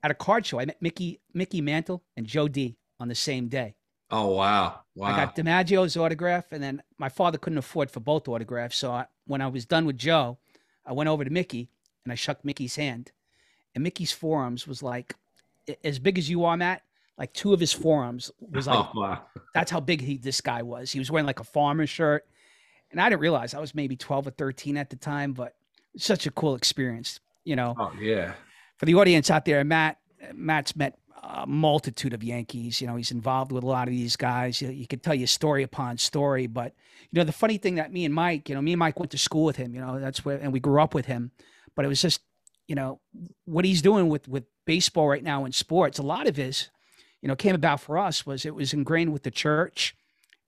[0.03, 0.61] at a card show.
[0.61, 3.75] I met Mickey Mickey Mantle and Joe D on the same day.
[4.13, 5.09] Oh wow, wow.
[5.09, 8.77] I got DiMaggio's autograph, and then my father couldn't afford for both autographs.
[8.77, 10.39] So I, when I was done with Joe,
[10.87, 11.69] I went over to Mickey
[12.05, 13.11] and I shook Mickey's hand,
[13.75, 15.17] and Mickey's forearms was like
[15.83, 16.83] as big as you are, Matt.
[17.19, 19.23] Like two of his forearms was like oh wow.
[19.55, 20.93] that's how big he this guy was.
[20.93, 22.27] He was wearing like a farmer shirt,
[22.91, 25.55] and I didn't realize I was maybe twelve or thirteen at the time, but
[25.97, 27.75] such a cool experience, you know.
[27.79, 28.35] Oh yeah.
[28.77, 29.99] For the audience out there, Matt
[30.35, 32.81] Matt's met a multitude of Yankees.
[32.81, 34.61] You know, he's involved with a lot of these guys.
[34.61, 36.75] You, you could tell you story upon story, but
[37.11, 39.12] you know, the funny thing that me and Mike, you know, me and Mike went
[39.12, 39.75] to school with him.
[39.75, 41.31] You know, that's where and we grew up with him,
[41.77, 42.23] but it was just,
[42.66, 43.01] you know,
[43.45, 45.99] what he's doing with with baseball right now in sports.
[45.99, 46.70] A lot of his,
[47.20, 49.95] you know, came about for us was it was ingrained with the church,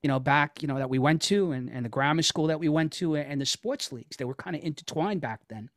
[0.03, 2.59] you know, back, you know, that we went to and, and the grammar school that
[2.59, 4.16] we went to and the sports leagues.
[4.16, 5.70] They were kind of intertwined back then.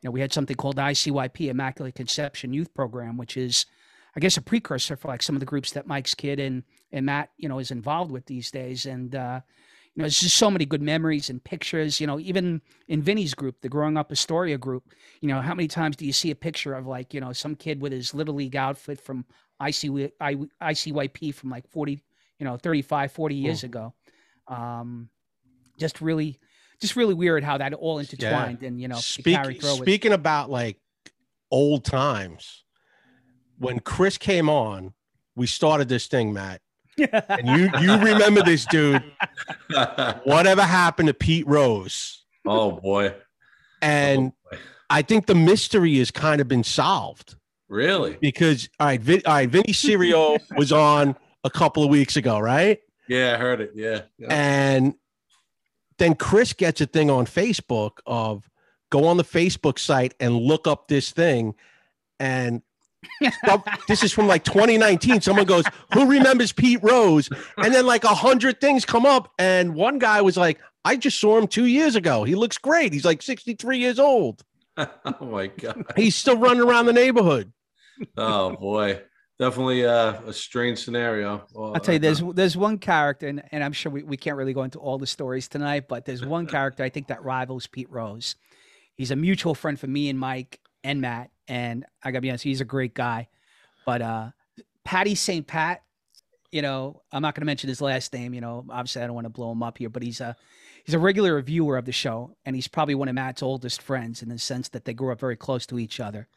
[0.00, 3.66] You know, we had something called ICYP, Immaculate Conception Youth Program, which is,
[4.14, 7.06] I guess, a precursor for like some of the groups that Mike's kid and and
[7.06, 8.84] Matt, you know, is involved with these days.
[8.86, 9.40] And uh,
[9.94, 12.00] you know, there's just so many good memories and pictures.
[12.00, 14.90] You know, even in Vinny's group, the Growing Up Astoria group,
[15.20, 17.54] you know, how many times do you see a picture of like, you know, some
[17.54, 19.24] kid with his little league outfit from
[19.60, 22.02] ICY, ICYP from like 40,
[22.38, 23.94] you know, 35, 40 years ago.
[24.48, 25.08] Um,
[25.78, 26.38] just really,
[26.80, 29.24] just really weird how that all intertwined and, you know, Speak,
[29.84, 30.78] speaking about like
[31.50, 32.64] old times,
[33.62, 34.92] when Chris came on,
[35.36, 36.60] we started this thing, Matt.
[36.98, 39.02] And you you remember this dude.
[40.24, 42.24] Whatever happened to Pete Rose?
[42.46, 43.14] oh boy.
[43.80, 44.58] And Oh, boy.
[44.90, 47.36] I think the mystery has kind of been solved
[47.68, 48.18] Really?
[48.20, 52.38] because all right, Vin, all right, Vinny Serio was on a couple of weeks ago,
[52.38, 52.78] right?
[53.08, 53.72] Yeah, I heard it.
[53.74, 54.02] Yeah.
[54.18, 54.28] yeah.
[54.30, 54.94] And
[55.98, 58.48] then Chris gets a thing on Facebook of
[58.90, 61.54] go on the Facebook site and look up this thing.
[62.20, 62.62] And So,
[63.88, 65.20] this is from like 2019.
[65.20, 69.74] Someone goes, "Who remembers Pete Rose?" And then like a hundred things come up, and
[69.74, 72.24] one guy was like, "I just saw him two years ago.
[72.24, 72.92] He looks great.
[72.92, 74.42] He's like 63 years old.
[74.76, 74.88] oh
[75.20, 75.84] my god.
[75.96, 77.52] He's still running around the neighborhood."
[78.16, 79.02] Oh boy.
[79.42, 81.44] Definitely uh, a strange scenario.
[81.52, 84.36] Well, I'll tell you, there's there's one character, and, and I'm sure we, we can't
[84.36, 87.66] really go into all the stories tonight, but there's one character I think that rivals
[87.66, 88.36] Pete Rose.
[88.94, 92.44] He's a mutual friend for me and Mike and Matt, and I gotta be honest,
[92.44, 93.28] he's a great guy.
[93.86, 94.30] But uh
[94.84, 95.46] Patty St.
[95.46, 95.82] Pat,
[96.50, 99.26] you know, I'm not gonna mention his last name, you know, obviously I don't want
[99.26, 100.36] to blow him up here, but he's a
[100.84, 104.22] he's a regular viewer of the show, and he's probably one of Matt's oldest friends
[104.22, 106.28] in the sense that they grew up very close to each other.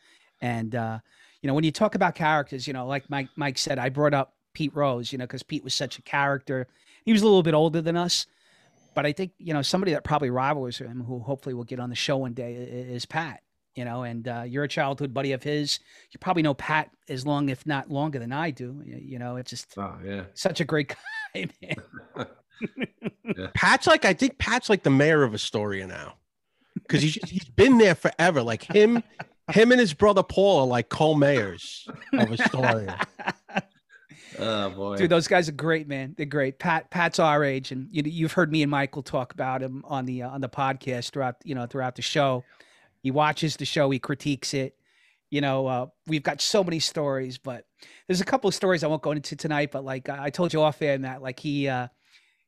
[0.42, 1.00] And uh,
[1.42, 4.14] you know, when you talk about characters, you know, like Mike Mike said, I brought
[4.14, 6.68] up Pete Rose, you know, because Pete was such a character.
[7.04, 8.26] He was a little bit older than us,
[8.96, 11.90] but I think you know somebody that probably rivals him, who hopefully will get on
[11.90, 13.42] the show one day, is Pat
[13.76, 15.80] you know, and uh, you're a childhood buddy of his.
[16.12, 18.82] You probably know Pat as long, if not longer than I do.
[18.86, 20.24] You know, it's just oh, yeah.
[20.34, 20.96] such a great
[21.34, 22.28] guy, man.
[23.38, 23.48] yeah.
[23.54, 26.16] Pat's like, I think Pat's like the mayor of Astoria now
[26.74, 28.42] because he's he's been there forever.
[28.42, 29.04] Like him,
[29.52, 33.00] him and his brother Paul are like co-mayors of Astoria.
[34.38, 36.14] Oh boy, dude, those guys are great, man.
[36.18, 36.60] They're great.
[36.60, 40.06] Pat, Pat's our age, and you, you've heard me and Michael talk about him on
[40.06, 42.44] the uh, on the podcast throughout you know throughout the show.
[43.06, 44.76] He watches the show, he critiques it.
[45.30, 47.68] You know, uh, we've got so many stories, but
[48.08, 49.70] there's a couple of stories I won't go into tonight.
[49.72, 51.88] But like I told you off air, Matt, like he uh,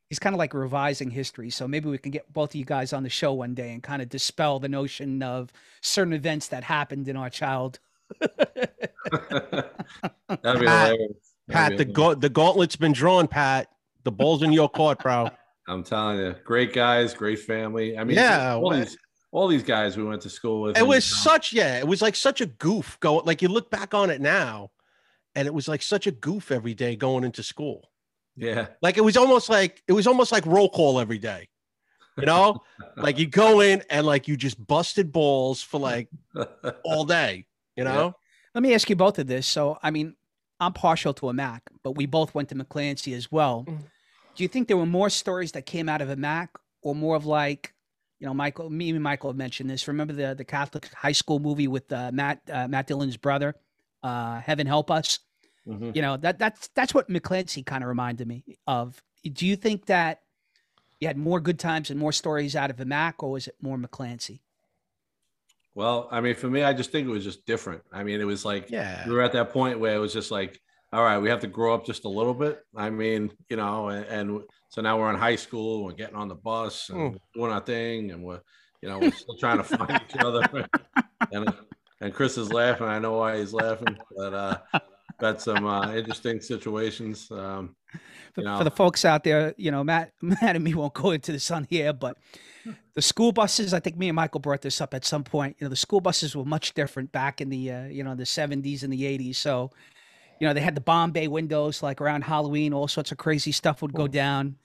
[0.10, 1.51] he's kind of like revising history.
[1.51, 3.84] So maybe we can get both of you guys on the show one day and
[3.84, 7.78] kind of dispel the notion of certain events that happened in our child.
[8.20, 8.49] That'd
[10.28, 11.34] be Pat, hilarious.
[11.51, 13.28] Pat, the ga- the gauntlet's been drawn.
[13.28, 13.70] Pat,
[14.05, 15.30] the ball's in your court, bro.
[15.68, 17.95] I'm telling you, great guys, great family.
[17.95, 18.97] I mean, yeah, all these
[19.32, 20.78] all these guys we went to school with.
[20.78, 23.93] It was such yeah, it was like such a goof going like you look back
[23.93, 24.71] on it now
[25.36, 27.91] and it was like such a goof every day going into school.
[28.36, 28.67] Yeah.
[28.82, 31.49] Like it was almost like it was almost like roll call every day.
[32.17, 32.63] You know?
[32.97, 36.09] like you go in and like you just busted balls for like
[36.84, 38.05] all day, you know?
[38.05, 38.11] Yeah.
[38.55, 39.45] Let me ask you both of this.
[39.45, 40.15] So, I mean,
[40.59, 43.65] I'm partial to a Mac, but we both went to McClancy as well.
[43.67, 43.78] Mm.
[44.36, 46.49] Do you think there were more stories that came out of a Mac
[46.82, 47.73] or more of like
[48.20, 49.88] you know, Michael, me and Michael have mentioned this.
[49.88, 53.55] Remember the the Catholic high school movie with uh, Matt uh, Matt Dillon's brother,
[54.03, 55.20] uh, Heaven Help Us.
[55.68, 55.91] Mm-hmm.
[55.93, 59.01] You know that that's that's what McClancy kind of reminded me of.
[59.24, 60.22] Do you think that
[60.99, 63.55] you had more good times and more stories out of the Mac, or was it
[63.61, 64.39] more McClancy?
[65.76, 67.84] Well, I mean, for me, I just think it was just different.
[67.91, 70.32] I mean, it was like yeah, we were at that point where it was just
[70.32, 70.59] like,
[70.94, 72.60] all right, we have to grow up just a little bit.
[72.76, 76.28] I mean, you know, and, and so now we're in high school, we're getting on
[76.28, 77.18] the bus and mm.
[77.34, 78.40] doing our thing, and we're,
[78.82, 80.68] you know, we're still trying to find each other.
[81.32, 81.54] and
[82.00, 82.88] and Chris is laughing.
[82.88, 84.58] I know why he's laughing, but uh,
[85.20, 87.30] got some uh, interesting situations.
[87.32, 87.76] Um,
[88.38, 88.58] know.
[88.58, 91.50] For the folks out there, you know, Matt, Matt and me won't go into this
[91.52, 92.18] on here, but
[92.94, 93.74] the school buses.
[93.74, 95.58] I think me and Michael brought this up at some point.
[95.60, 98.24] You know, the school buses were much different back in the uh, you know the
[98.24, 99.36] '70s and the '80s.
[99.36, 99.72] So
[100.40, 103.52] you know, they had the bomb bay windows like around Halloween, all sorts of crazy
[103.52, 104.58] stuff would go down.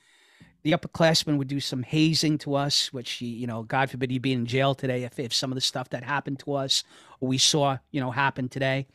[0.65, 4.33] The upperclassmen would do some hazing to us, which, you know, God forbid you'd be
[4.33, 6.85] in jail today if, if some of the stuff that happened to us
[7.21, 8.87] or we saw, you know, happen today.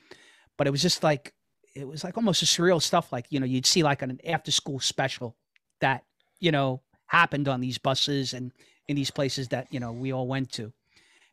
[0.56, 1.34] But it was just like,
[1.76, 3.12] it was like almost a surreal stuff.
[3.12, 5.36] Like, you know, you'd see like an after school special
[5.82, 6.06] that,
[6.40, 8.54] you know, happened on these buses and
[8.88, 10.72] in these places that, you know, we all went to.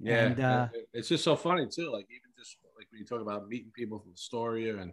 [0.01, 0.25] Yeah.
[0.25, 1.93] And, uh, it's just so funny too.
[1.93, 4.93] Like, even just like when you talk about meeting people from Astoria and,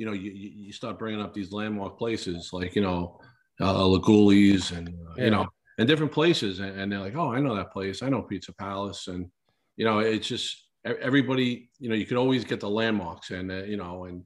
[0.00, 3.20] you know, you, you start bringing up these landmark places like, you know,
[3.60, 5.24] uh, Laguli's and, uh, yeah.
[5.24, 5.46] you know,
[5.78, 6.58] and different places.
[6.60, 8.02] And, and, they're like, oh, I know that place.
[8.02, 9.08] I know Pizza Palace.
[9.08, 9.30] And,
[9.76, 13.64] you know, it's just everybody, you know, you could always get the landmarks and, uh,
[13.64, 14.24] you know, and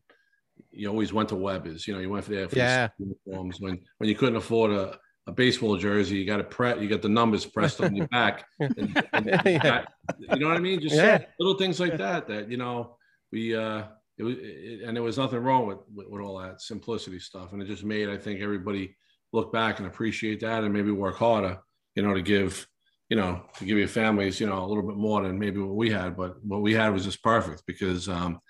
[0.71, 2.87] you always went to Weber's, you know, you went there for yeah.
[3.01, 4.97] uniforms when, when you couldn't afford a,
[5.27, 8.45] a baseball jersey, you got to press, you got the numbers pressed on your back.
[8.61, 9.59] And, and yeah.
[9.59, 10.79] got, you know what I mean?
[10.79, 11.19] Just yeah.
[11.41, 12.97] little things like that, that, you know,
[13.33, 13.87] we, uh,
[14.19, 17.53] it was, it, and there was nothing wrong with, with, with all that simplicity stuff,
[17.53, 18.97] and it just made I think everybody
[19.33, 21.59] look back and appreciate that, and maybe work harder,
[21.95, 22.67] you know, to give,
[23.09, 25.77] you know, to give your families, you know, a little bit more than maybe what
[25.77, 28.41] we had, but what we had was just perfect because, um,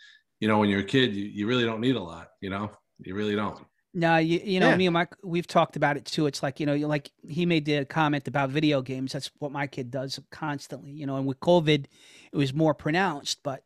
[0.40, 2.70] you know, when you're a kid, you, you really don't need a lot, you know,
[2.98, 3.58] you really don't.
[3.96, 4.76] No, you, you know, yeah.
[4.76, 6.26] me and Mike, we've talked about it too.
[6.26, 9.12] It's like, you know, like he made the comment about video games.
[9.12, 11.86] That's what my kid does constantly, you know, and with COVID,
[12.32, 13.62] it was more pronounced, but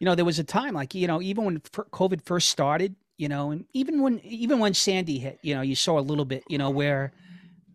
[0.00, 3.28] you know, there was a time like, you know, even when COVID first started, you
[3.28, 6.42] know, and even when, even when Sandy hit, you know, you saw a little bit,
[6.48, 7.12] you know, where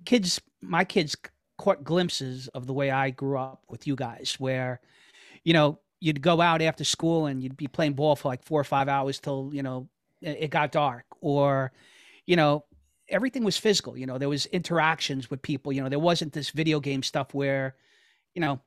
[0.06, 1.16] kids, my kids
[1.58, 4.82] caught glimpses of the way I grew up with you guys, where,
[5.44, 8.60] you know, you'd go out after school and you'd be playing ball for like four
[8.60, 9.90] or five hours till you know
[10.22, 11.72] it, got dark, or
[12.26, 12.64] you know
[13.10, 13.98] everything was physical.
[13.98, 15.72] You know there was interactions with people.
[15.72, 17.76] You know there wasn't this video game stuff where
[18.36, 18.60] you know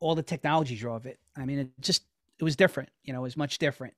[0.00, 1.18] all the technology drove it.
[1.36, 2.04] I mean it just
[2.38, 2.90] it was different.
[3.02, 3.94] You know it was much different.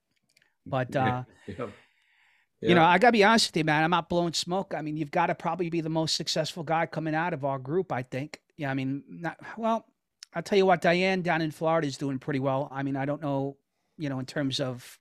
[0.65, 2.69] But uh, Yep.
[2.69, 3.83] you know, I gotta be honest with you, man.
[3.83, 4.73] I'm not blowing smoke.
[4.75, 7.59] I mean, you've got to probably be the most successful guy coming out of our
[7.59, 7.91] group.
[7.91, 8.39] I think.
[8.57, 9.85] Yeah, I mean, not well.
[10.33, 12.67] I'll tell you what, Diane down in Florida is doing pretty well.
[12.71, 13.57] I mean, I don't know,
[13.97, 14.99] you know, in terms of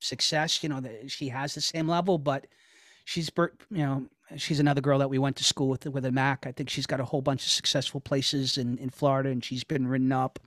[0.00, 2.46] success, you know, that she has the same level, but
[3.04, 3.30] she's,
[3.70, 4.06] you know,
[4.36, 6.46] she's another girl that we went to school with with a Mac.
[6.46, 9.64] I think she's got a whole bunch of successful places in in Florida, and she's
[9.64, 10.38] been written up.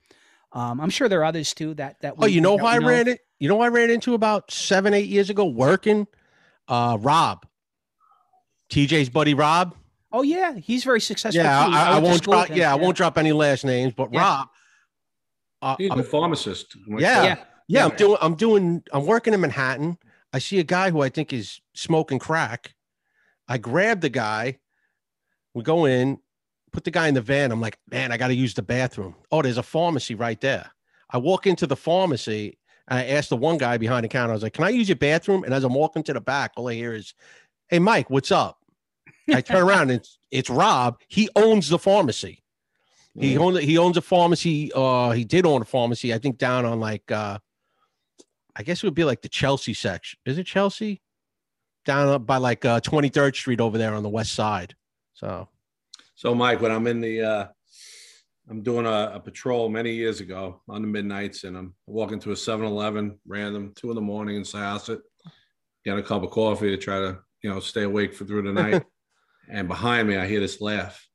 [0.53, 2.13] Um, I'm sure there are others too that that.
[2.19, 2.83] Oh, you know that who I of.
[2.83, 3.19] ran it?
[3.39, 6.07] You know who I ran into about seven, eight years ago working?
[6.67, 7.45] Uh Rob.
[8.69, 9.75] TJ's buddy Rob.
[10.11, 11.43] Oh yeah, he's very successful.
[11.43, 11.71] Yeah, too.
[11.73, 13.65] I, I went to won't school with drop him, yeah, I won't drop any last
[13.65, 14.19] names, but Yeah.
[14.21, 14.47] Rob.
[15.61, 16.75] Uh, He's I'm- a pharmacist.
[16.87, 17.23] Yeah.
[17.23, 17.35] Yeah.
[17.67, 19.97] yeah, I'm doing I'm doing I'm working in Manhattan.
[20.31, 22.73] I see a guy who I think is smoking crack.
[23.47, 24.59] I grab the guy.
[25.53, 26.17] We go in,
[26.73, 27.51] put the guy in the van.
[27.51, 29.15] I'm like, man, I got to use the bathroom.
[29.31, 30.69] Oh, there's a pharmacy right there.
[31.09, 32.57] I walk into the pharmacy
[32.87, 34.89] and I asked the one guy behind the counter, I was like, can I use
[34.89, 35.43] your bathroom?
[35.43, 37.13] And as I'm walking to the back, all I hear is,
[37.69, 38.59] hey, Mike, what's up?
[39.29, 40.99] I turn around and it's, it's Rob.
[41.07, 42.43] He owns the pharmacy.
[43.15, 44.71] He owns he owns a pharmacy.
[44.73, 46.13] Uh, he did own a pharmacy.
[46.13, 47.37] I think down on like uh,
[48.55, 50.19] I guess it would be like the Chelsea section.
[50.25, 51.01] Is it Chelsea?
[51.85, 54.75] Down up by like uh, 23rd Street over there on the west side.
[55.13, 55.47] So
[56.23, 57.47] So, Mike, when I'm in the, uh,
[58.49, 62.31] I'm doing a, a patrol many years ago on the midnights, and I'm walking to
[62.31, 65.01] a 7-Eleven, random, two in the morning in Syosset,
[65.83, 68.53] get a cup of coffee to try to, you know, stay awake for through the
[68.53, 68.85] night.
[69.49, 71.05] and behind me, I hear this laugh,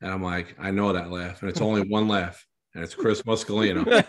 [0.00, 2.44] and I'm like, I know that laugh, and it's only one laugh,
[2.74, 3.86] and it's Chris Muscolino.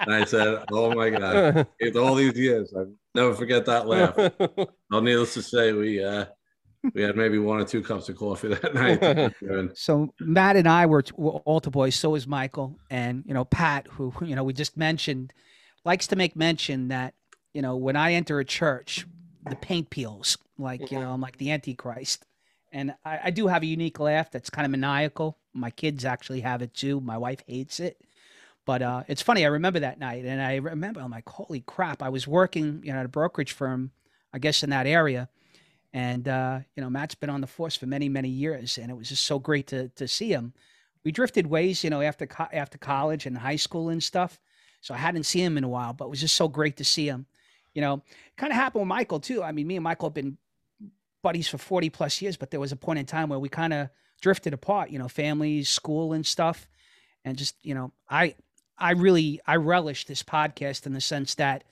[0.00, 4.16] and I said, Oh my God, It's all these years, I never forget that laugh.
[4.90, 6.24] Well, needless to say, we uh,
[6.94, 9.70] we had maybe one or two cups of coffee that night.
[9.76, 11.94] So Matt and I were, were altar boys.
[11.94, 15.32] So is Michael, and you know Pat, who you know we just mentioned,
[15.84, 17.14] likes to make mention that
[17.52, 19.06] you know when I enter a church,
[19.48, 22.26] the paint peels like you know I'm like the Antichrist,
[22.72, 25.38] and I, I do have a unique laugh that's kind of maniacal.
[25.52, 27.00] My kids actually have it too.
[27.00, 28.00] My wife hates it,
[28.64, 29.44] but uh, it's funny.
[29.44, 32.02] I remember that night, and I remember I'm like, holy crap!
[32.02, 33.90] I was working you know at a brokerage firm,
[34.32, 35.28] I guess in that area.
[35.92, 38.94] And uh, you know, Matt's been on the force for many, many years, and it
[38.96, 40.52] was just so great to to see him.
[41.04, 44.38] We drifted ways, you know, after co- after college and high school and stuff.
[44.80, 46.84] So I hadn't seen him in a while, but it was just so great to
[46.84, 47.26] see him.
[47.74, 48.02] You know,
[48.36, 49.42] kind of happened with Michael too.
[49.42, 50.38] I mean, me and Michael have been
[51.22, 53.72] buddies for forty plus years, but there was a point in time where we kind
[53.72, 53.88] of
[54.20, 54.90] drifted apart.
[54.90, 56.68] You know, families, school, and stuff,
[57.24, 58.36] and just you know, I
[58.78, 61.64] I really I relish this podcast in the sense that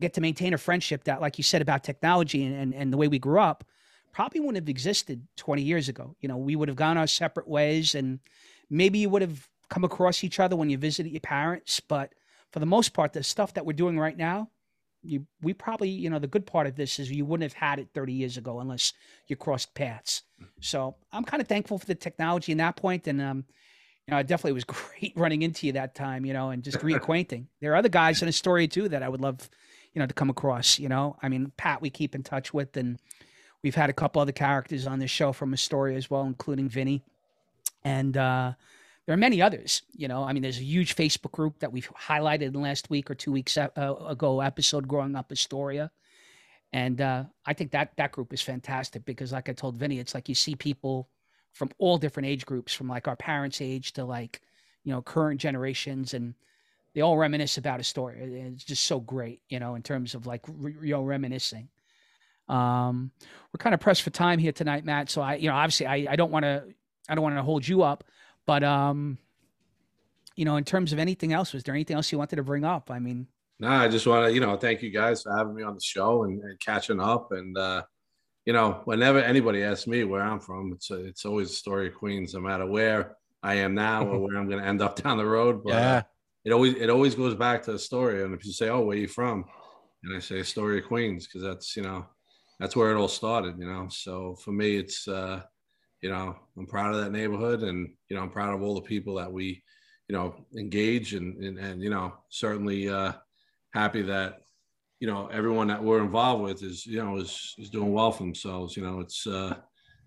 [0.00, 2.96] get to maintain a friendship that, like you said about technology and, and, and the
[2.96, 3.64] way we grew up,
[4.12, 6.16] probably wouldn't have existed 20 years ago.
[6.20, 8.18] You know, we would have gone our separate ways and
[8.70, 11.80] maybe you would have come across each other when you visited your parents.
[11.80, 12.14] But
[12.52, 14.50] for the most part, the stuff that we're doing right now,
[15.02, 17.78] you we probably, you know, the good part of this is you wouldn't have had
[17.78, 18.92] it 30 years ago unless
[19.28, 20.22] you crossed paths.
[20.60, 23.06] So I'm kind of thankful for the technology in that point.
[23.06, 23.44] And um,
[24.06, 26.78] you know, it definitely was great running into you that time, you know, and just
[26.78, 27.46] reacquainting.
[27.60, 29.48] there are other guys in Astoria too that I would love,
[29.94, 30.78] you know, to come across.
[30.78, 32.98] You know, I mean, Pat, we keep in touch with, and
[33.62, 37.02] we've had a couple other characters on this show from Astoria as well, including Vinny,
[37.84, 38.52] and uh,
[39.06, 39.82] there are many others.
[39.96, 43.10] You know, I mean, there's a huge Facebook group that we've highlighted in last week
[43.10, 45.90] or two weeks uh, ago episode, growing up Astoria.
[46.72, 50.14] And uh, I think that that group is fantastic because, like I told Vinny, it's
[50.14, 51.08] like you see people
[51.56, 54.42] from all different age groups, from like our parents' age to like,
[54.84, 56.34] you know, current generations, and
[56.94, 58.26] they all reminisce about Astoria.
[58.52, 61.68] It's just so great, you know, in terms of like, re- you know, reminiscing.
[62.46, 63.10] Um,
[63.52, 65.08] we're kind of pressed for time here tonight, Matt.
[65.08, 66.64] So I, you know, obviously I, I don't want to,
[67.08, 68.04] I don't want to hold you up,
[68.44, 69.16] but, um,
[70.36, 72.64] you know, in terms of anything else, was there anything else you wanted to bring
[72.64, 72.90] up?
[72.90, 73.28] I mean,
[73.58, 75.80] no, I just want to, you know, thank you guys for having me on the
[75.80, 77.32] show and, and catching up.
[77.32, 77.84] And, uh,
[78.46, 82.32] you know, whenever anybody asks me where I'm from, it's a, it's always Astoria Queens,
[82.32, 85.26] no matter where I am now or where I'm going to end up down the
[85.26, 85.64] road.
[85.64, 85.96] But yeah.
[85.96, 86.02] uh,
[86.44, 88.24] it always it always goes back to Astoria.
[88.24, 89.44] And if you say, "Oh, where you from?"
[90.04, 92.06] and I say, "Astoria Queens," because that's you know
[92.60, 93.58] that's where it all started.
[93.58, 95.42] You know, so for me, it's uh,
[96.00, 98.80] you know I'm proud of that neighborhood, and you know I'm proud of all the
[98.80, 99.60] people that we
[100.08, 103.12] you know engage and and, and you know certainly uh,
[103.72, 104.42] happy that
[105.00, 108.22] you know everyone that we're involved with is you know is is doing well for
[108.22, 108.76] themselves.
[108.76, 109.54] You know, it's uh,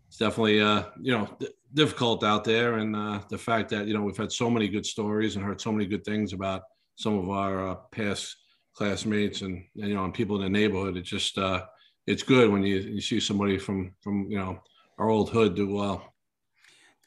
[0.07, 1.37] it's definitely uh, you know
[1.73, 4.85] difficult out there, and uh, the fact that you know we've had so many good
[4.85, 6.63] stories and heard so many good things about
[6.95, 8.35] some of our uh, past
[8.73, 10.97] classmates and, and, you know and people in the neighborhood.
[10.97, 11.65] It's just uh,
[12.07, 14.59] it's good when you, you see somebody from from you know
[14.97, 16.13] our old hood do well.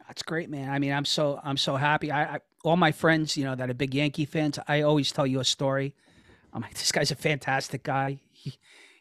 [0.06, 0.70] That's great, man.
[0.70, 2.12] I mean, I'm so I'm so happy.
[2.12, 4.58] I, I all my friends, you know, that are big Yankee fans.
[4.68, 5.96] I always tell you a story.
[6.52, 8.20] I'm like, this guy's a fantastic guy.
[8.30, 8.54] He,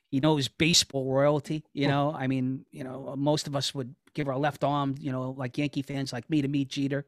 [0.07, 1.63] he knows baseball royalty.
[1.73, 5.11] You know, I mean, you know, most of us would give our left arm, you
[5.11, 7.05] know, like Yankee fans like me to meet Jeter,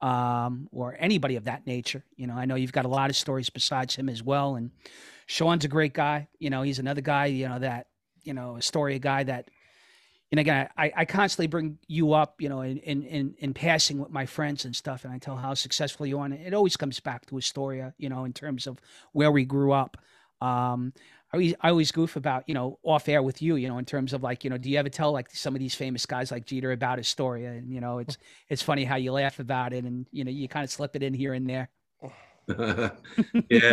[0.00, 2.04] um, or anybody of that nature.
[2.16, 4.54] You know, I know you've got a lot of stories besides him as well.
[4.54, 4.70] And
[5.26, 6.28] Sean's a great guy.
[6.38, 7.26] You know, he's another guy.
[7.26, 7.88] You know that
[8.22, 9.50] you know a story a guy that
[10.30, 13.98] and again, I, I constantly bring you up, you know, in, in, in, in passing
[13.98, 16.26] with my friends and stuff, and I tell how successful you are.
[16.26, 18.78] And it always comes back to Astoria, you know, in terms of
[19.12, 19.96] where we grew up.
[20.42, 20.92] Um,
[21.32, 23.86] I always, I always goof about, you know, off air with you, you know, in
[23.86, 26.30] terms of like, you know, do you ever tell like some of these famous guys
[26.30, 27.52] like Jeter about Astoria?
[27.52, 28.18] And, you know, it's,
[28.50, 31.02] it's funny how you laugh about it and, you know, you kind of slip it
[31.02, 31.70] in here and there.
[32.48, 32.90] yeah,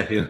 [0.10, 0.28] yeah.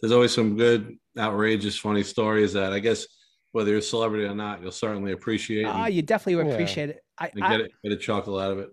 [0.00, 3.06] There's always some good, outrageous, funny stories that I guess–
[3.52, 5.64] whether you're a celebrity or not, you'll certainly appreciate.
[5.64, 6.94] Ah, uh, you definitely would appreciate yeah.
[6.94, 7.04] it.
[7.18, 8.70] I, get I, it, get a chuckle out of it.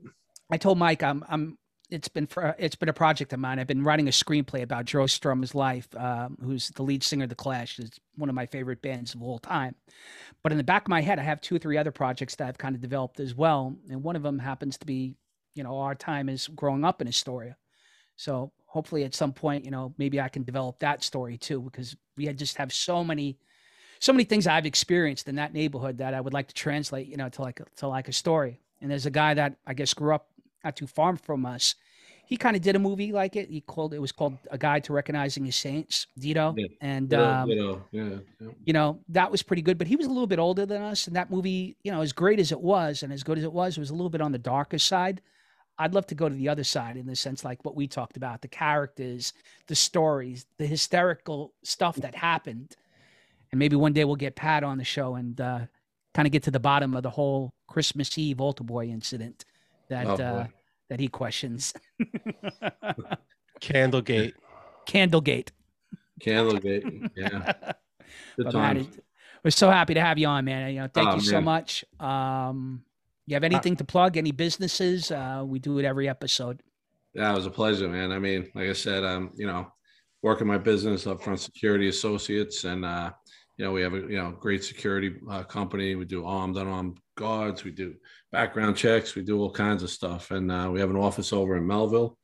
[0.52, 1.58] I told Mike, I'm, I'm.
[1.92, 3.58] It's been for, it's been a project of mine.
[3.58, 7.30] I've been writing a screenplay about Joe Strummer's life, um, who's the lead singer of
[7.30, 7.80] the Clash.
[7.80, 9.74] It's one of my favorite bands of all time.
[10.44, 12.48] But in the back of my head, I have two or three other projects that
[12.48, 15.16] I've kind of developed as well, and one of them happens to be,
[15.56, 17.58] you know, our time is growing up in Astoria.
[18.18, 21.96] So hopefully, at some point, you know, maybe I can develop that story too, because
[22.18, 23.40] we had just have so many
[24.00, 27.18] so many things I've experienced in that neighborhood that I would like to translate, you
[27.18, 28.60] know, to like to like a story.
[28.82, 30.30] And there's a guy that I guess grew up
[30.64, 31.76] not too far from us.
[32.26, 33.50] He kind of did a movie like it.
[33.50, 36.54] He called it was called A Guide to Recognizing His Saints, Dito.
[36.56, 36.68] Yeah.
[36.80, 38.18] And yeah, um, yeah, yeah,
[38.64, 39.78] you know that was pretty good.
[39.78, 42.14] But he was a little bit older than us, and that movie, you know, as
[42.14, 44.22] great as it was and as good as it was, it was a little bit
[44.22, 45.22] on the darker side.
[45.78, 48.18] I'd love to go to the other side in the sense like what we talked
[48.18, 49.34] about the characters,
[49.68, 52.76] the stories, the hysterical stuff that happened
[53.52, 55.60] and maybe one day we'll get Pat on the show and uh,
[56.14, 59.46] kind of get to the bottom of the whole Christmas Eve Altar Boy incident
[59.90, 60.48] that oh, uh,
[60.90, 61.74] that he questions.
[63.60, 64.36] Candlegate.
[64.86, 65.52] Candlegate.
[66.20, 67.12] Candlegate.
[67.16, 67.54] Yeah.
[68.38, 68.88] Good times.
[69.44, 70.74] we're so happy to have you on, man.
[70.74, 71.26] You know, thank oh, you man.
[71.26, 71.86] so much.
[72.00, 72.84] Um,
[73.28, 74.18] you have anything to plug?
[74.18, 75.12] Any businesses?
[75.12, 76.64] Uh, we do it every episode.
[77.14, 78.12] Yeah, it was a pleasure, man.
[78.12, 79.72] I mean, like I said, um, you know,
[80.24, 83.12] working my business up front security associates and uh,
[83.60, 85.94] you know, we have a you know great security uh, company.
[85.96, 87.66] We do armed, unarmed guards.
[87.66, 87.94] We do
[88.32, 89.16] background checks.
[89.16, 92.18] We do all kinds of stuff, and uh, we have an office over in Melville.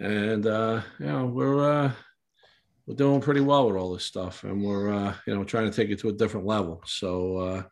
[0.00, 1.92] And uh, you know, we're uh,
[2.86, 5.76] we're doing pretty well with all this stuff, and we're uh, you know trying to
[5.76, 6.82] take it to a different level.
[6.86, 7.62] So uh,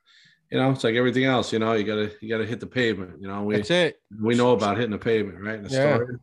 [0.51, 1.55] you know, it's like everything else.
[1.55, 3.13] You know, you gotta you gotta hit the pavement.
[3.19, 3.97] You know, we that's it.
[4.21, 5.57] We know about hitting the pavement, right?
[5.57, 5.95] In the yeah.
[5.95, 6.17] Story.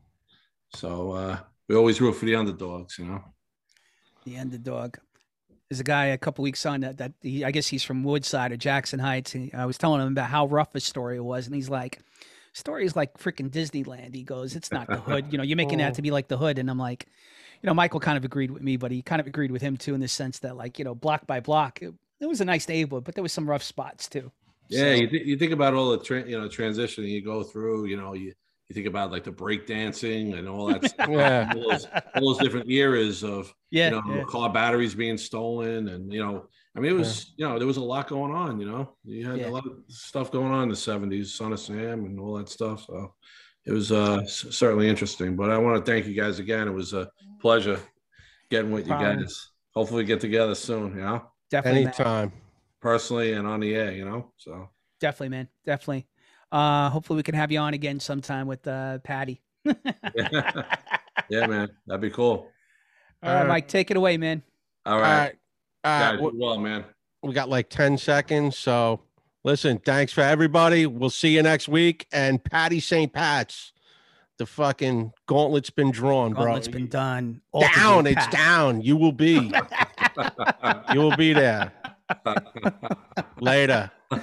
[0.75, 2.99] So uh, we always root for the underdogs.
[2.99, 3.23] You know,
[4.25, 4.97] the underdog
[5.70, 8.51] there's a guy a couple weeks on that, that he, I guess he's from Woodside
[8.51, 9.36] or Jackson Heights.
[9.36, 11.45] And I was telling him about how rough Astoria was.
[11.45, 11.99] And he's like,
[12.55, 14.15] Astoria is like freaking Disneyland.
[14.15, 15.28] He goes, it's not the hood.
[15.32, 16.57] You know, you're making that to be like the hood.
[16.57, 17.07] And I'm like,
[17.61, 19.76] you know, Michael kind of agreed with me, but he kind of agreed with him
[19.76, 22.45] too, in the sense that like, you know, block by block, it, it was a
[22.45, 24.32] nice neighborhood, but there was some rough spots too.
[24.70, 24.80] Yeah.
[24.80, 27.86] So, you, th- you think about all the, tra- you know, transition you go through,
[27.86, 28.34] you know, you,
[28.70, 31.09] you think about like the break dancing and all that stuff.
[31.09, 31.51] yeah.
[31.55, 34.24] All those, all those, different eras of yeah, you know yeah.
[34.24, 37.47] car batteries being stolen and you know I mean it was yeah.
[37.47, 39.47] you know there was a lot going on you know you had yeah.
[39.47, 42.49] a lot of stuff going on in the 70s Son of Sam and all that
[42.49, 43.14] stuff so
[43.65, 46.94] it was uh certainly interesting but I want to thank you guys again it was
[46.94, 47.10] a
[47.41, 47.80] pleasure
[48.49, 52.41] getting with you guys hopefully get together soon you know definitely anytime man.
[52.81, 54.69] personally and on the air you know so
[54.99, 56.07] definitely man definitely
[56.52, 59.41] uh, hopefully we can have you on again sometime with uh, Patty.
[59.65, 61.48] yeah.
[61.48, 62.49] man, that'd be cool.
[63.24, 64.44] All right, uh, Mike, take it away, man.
[64.86, 65.34] All right,
[65.84, 66.34] all right.
[66.34, 66.86] well, man.
[67.24, 69.02] We got like ten seconds, so
[69.44, 69.80] listen.
[69.80, 70.86] Thanks for everybody.
[70.86, 72.07] We'll see you next week.
[72.11, 73.11] And Patty St.
[73.11, 73.74] Pat's,
[74.38, 76.45] the fucking gauntlet's been drawn, gauntlet's bro.
[76.45, 77.41] Gauntlet's been done.
[77.76, 78.82] Down, it's down.
[78.82, 79.52] You will be.
[80.94, 81.72] you will be there.
[83.40, 83.91] Later.